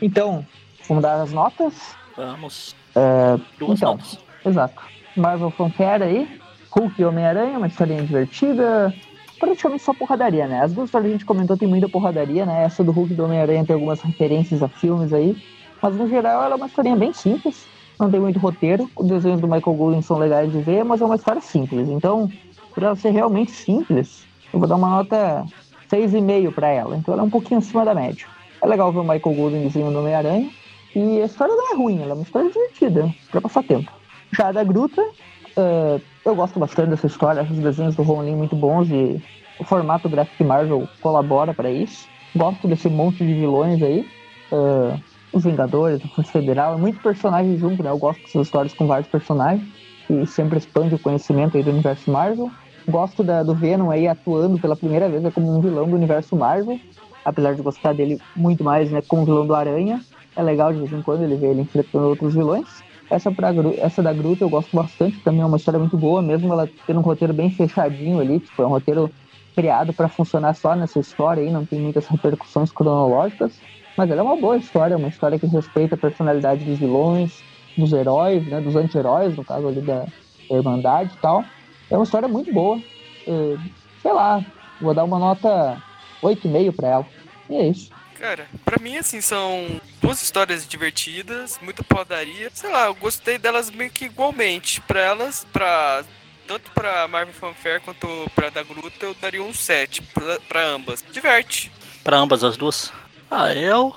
[0.02, 0.46] então,
[0.88, 1.74] vamos dar as notas?
[2.18, 2.76] Vamos.
[2.96, 4.20] Uh, Duas então, notas.
[4.46, 4.82] Exato.
[5.16, 6.42] Marvel Fanfare aí,
[6.72, 8.94] Hulk e Homem-Aranha, uma historinha divertida.
[9.40, 10.62] Praticamente só porradaria, né?
[10.62, 12.64] As duas histórias que a gente comentou tem muita porradaria, né?
[12.64, 15.36] Essa do Hulk e do Homem-Aranha tem algumas referências a filmes aí.
[15.82, 17.66] Mas no geral ela é uma historinha bem simples.
[18.02, 18.90] Não tem muito roteiro.
[18.96, 21.88] Os desenhos do Michael Golden são legais de ver, mas é uma história simples.
[21.88, 22.28] Então,
[22.74, 25.46] por ela ser realmente simples, eu vou dar uma nota
[25.88, 26.98] 6,5 para ela.
[26.98, 28.26] Então ela é um pouquinho acima da média.
[28.60, 30.50] É legal ver o Michael Golden desenhando Homem-Aranha.
[30.96, 33.90] E a história não é ruim, ela é uma história divertida, para passar tempo.
[34.34, 38.36] Já da Gruta, uh, eu gosto bastante dessa história, acho os desenhos do Ron Lee
[38.36, 39.22] muito bons e
[39.58, 42.10] o formato gráfico Marvel colabora para isso.
[42.36, 44.06] Gosto desse monte de vilões aí.
[44.52, 45.00] Uh,
[45.34, 47.90] os Vingadores, a Força Federal, é muito personagem junto, né?
[47.90, 49.68] Eu gosto dessas histórias com vários personagens
[50.10, 52.52] e sempre expande o conhecimento aí do universo Marvel.
[52.88, 56.36] Gosto da, do Venom aí atuando pela primeira vez é como um vilão do universo
[56.36, 56.80] Marvel,
[57.24, 60.02] apesar de gostar dele muito mais, né, como vilão do Aranha.
[60.36, 62.84] É legal de vez em quando ele vê ele enfrentando outros vilões.
[63.10, 66.52] Essa, pra, essa da Gruta eu gosto bastante, também é uma história muito boa, mesmo
[66.52, 69.12] ela tendo um roteiro bem fechadinho ali, tipo, é um roteiro
[69.54, 73.60] criado para funcionar só nessa história aí, não tem muitas repercussões cronológicas,
[73.98, 77.44] mas ela é uma boa história, uma história que respeita a personalidade dos vilões,
[77.78, 80.06] dos heróis, né, dos anti-heróis, no caso ali da,
[80.50, 81.44] da Irmandade e tal.
[81.90, 82.82] É uma história muito boa.
[83.28, 83.58] É,
[84.02, 84.44] sei lá,
[84.80, 85.82] vou dar uma nota
[86.22, 87.08] 8,5 para ela.
[87.50, 87.92] E é isso.
[88.22, 92.52] Cara, pra mim, assim, são duas histórias divertidas, muita podaria.
[92.54, 94.80] Sei lá, eu gostei delas meio que igualmente.
[94.82, 96.04] Pra elas, pra.
[96.48, 101.04] Tanto pra Marvel Fanfare quanto pra da Gruta, eu daria um 7 pra, pra ambas.
[101.12, 101.72] Diverte.
[102.04, 102.92] Pra ambas as duas.
[103.32, 103.96] Ah, eu,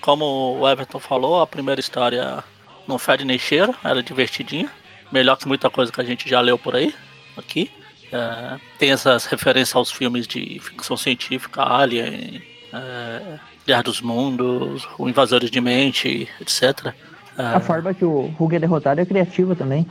[0.00, 2.42] como o Everton falou, a primeira história
[2.86, 4.70] não fede nem cheiro, era divertidinha.
[5.10, 6.94] Melhor que muita coisa que a gente já leu por aí,
[7.36, 7.70] aqui.
[8.12, 15.08] É, tem essas referências aos filmes de ficção científica, Alien, é, Guerra dos Mundos, o
[15.08, 16.94] Invasores de Mente, etc.
[17.36, 19.86] É, A forma que o Hulk é derrotado é criativa também.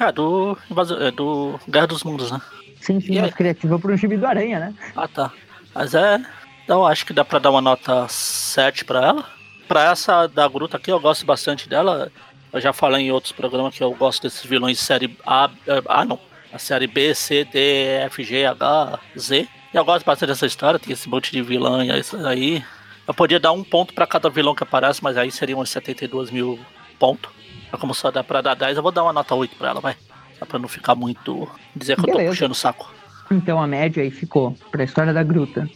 [0.00, 2.40] é, do, invasor, é do Guerra dos Mundos, né?
[2.80, 3.32] Sim, sim, E mas aí?
[3.32, 4.74] criativa pro time do Aranha, né?
[4.94, 5.32] Ah, tá.
[5.74, 6.20] Mas é.
[6.66, 9.24] Então acho que dá pra dar uma nota 7 pra ela.
[9.68, 12.10] Pra essa da Gruta aqui, eu gosto bastante dela.
[12.52, 15.48] Eu já falei em outros programas que eu gosto desses vilões de série A.
[15.88, 16.18] Ah, não.
[16.52, 17.58] A série B, C, D,
[18.06, 19.48] F, G, H, Z.
[19.72, 21.90] E eu gosto bastante dessa história, tem esse monte de vilão e
[22.26, 22.64] aí.
[23.06, 26.32] Eu podia dar um ponto pra cada vilão que aparece, mas aí seriam uns 72
[26.32, 26.58] mil
[26.98, 27.30] pontos.
[27.70, 29.80] Mas como só dá pra dar 10, eu vou dar uma nota 8 pra ela,
[29.80, 29.96] vai.
[30.36, 31.48] Só pra não ficar muito.
[31.76, 32.30] dizer que eu tô Beleza.
[32.30, 32.92] puxando o saco.
[33.30, 35.68] Então a média aí ficou pra história da Gruta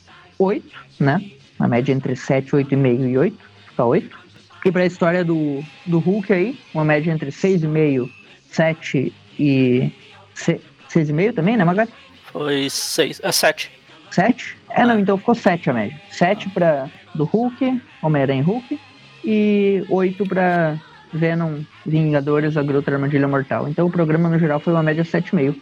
[0.43, 0.65] 8,
[0.99, 1.21] né?
[1.59, 3.39] A média entre 7, 8,5 e 8.
[3.69, 4.19] Fica 8.
[4.65, 8.11] E pra história do, do Hulk aí, uma média entre 6,5,
[8.51, 9.93] 7 e.
[10.35, 11.91] se- 6,5 também, né, Magari?
[12.33, 13.21] Foi 6.
[13.23, 13.71] É 7.
[14.11, 14.57] 7?
[14.71, 16.01] É, não, então ficou 7 a média.
[16.11, 18.81] 7 pra do Hulk, Homem-Aranha e Hulk.
[19.25, 20.79] E 8 pra
[21.13, 23.69] Venom, Vingadores, a Gruta Armadilha Mortal.
[23.69, 25.55] Então o programa no geral foi uma média 7,5.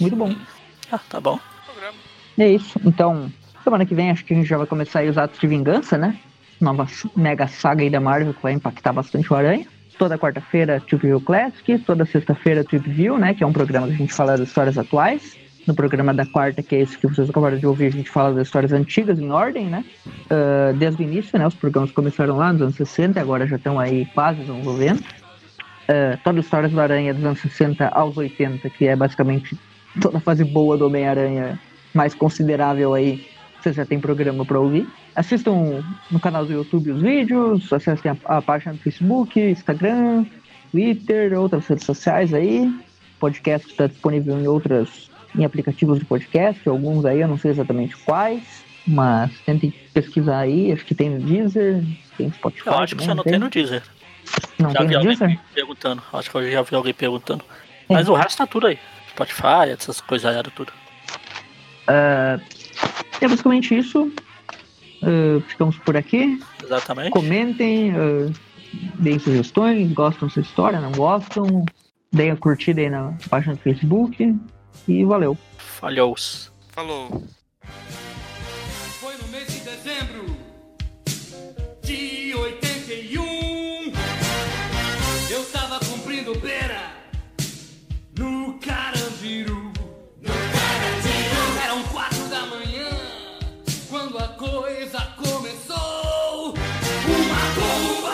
[0.00, 0.34] Muito bom.
[0.90, 1.38] Ah, tá bom.
[1.66, 1.96] Programa.
[2.38, 2.80] É isso.
[2.84, 3.30] Então,
[3.66, 5.98] semana que vem acho que a gente já vai começar aí os atos de vingança,
[5.98, 6.16] né?
[6.60, 6.86] Nova
[7.16, 9.66] mega saga aí da Marvel que vai impactar bastante o Aranha.
[9.98, 11.78] Toda quarta-feira, Trip View Classic.
[11.80, 13.34] Toda sexta-feira, Trip View, né?
[13.34, 15.36] Que é um programa que a gente fala das histórias atuais.
[15.66, 18.32] No programa da quarta, que é esse que vocês acabaram de ouvir, a gente fala
[18.32, 19.84] das histórias antigas em ordem, né?
[20.30, 21.44] Ah, desde o início, né?
[21.44, 25.02] Os programas começaram lá nos anos 60, agora já estão aí quase nos anos 90.
[25.88, 29.58] Ah, todas as histórias do Aranha dos anos 60 aos 80, que é basicamente
[30.00, 31.58] toda a fase boa do Homem-Aranha
[31.96, 33.26] mais considerável aí,
[33.66, 34.86] você já tem programa para ouvir.
[35.14, 40.24] Assistam no canal do YouTube os vídeos, acessem a, a página do Facebook, Instagram,
[40.70, 42.72] Twitter, outras redes sociais aí.
[43.18, 47.96] Podcast está disponível em outras, em aplicativos de podcast, alguns aí, eu não sei exatamente
[47.96, 51.82] quais, mas tentem pesquisar aí, acho que tem no Deezer,
[52.16, 52.68] tem Spotify.
[52.68, 53.82] Eu acho que você não tem, tem no Deezer.
[54.58, 55.40] Não já tem vi no Deezer?
[55.54, 57.42] perguntando, acho que eu já vi alguém perguntando.
[57.88, 57.94] É.
[57.94, 58.78] Mas o resto tá tudo aí.
[59.10, 60.72] Spotify, essas coisas aí, tudo.
[61.88, 62.55] Uh,
[63.20, 64.10] é basicamente isso.
[65.02, 66.40] Uh, ficamos por aqui.
[66.62, 67.10] Exatamente.
[67.10, 68.32] Comentem, uh,
[68.98, 71.64] deem sugestões, gostam dessa história, não gostam.
[72.12, 74.34] Deem a curtida aí na página do Facebook.
[74.88, 75.36] E valeu.
[75.56, 76.14] Falhou.
[76.70, 77.22] Falou.
[97.56, 98.05] Boom.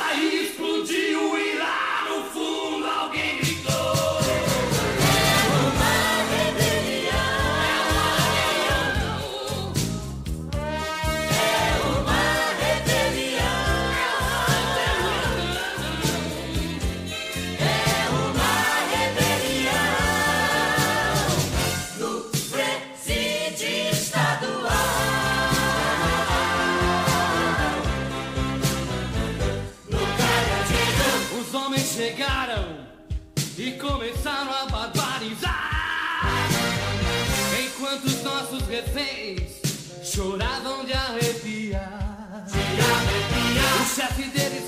[43.95, 44.62] chefe dele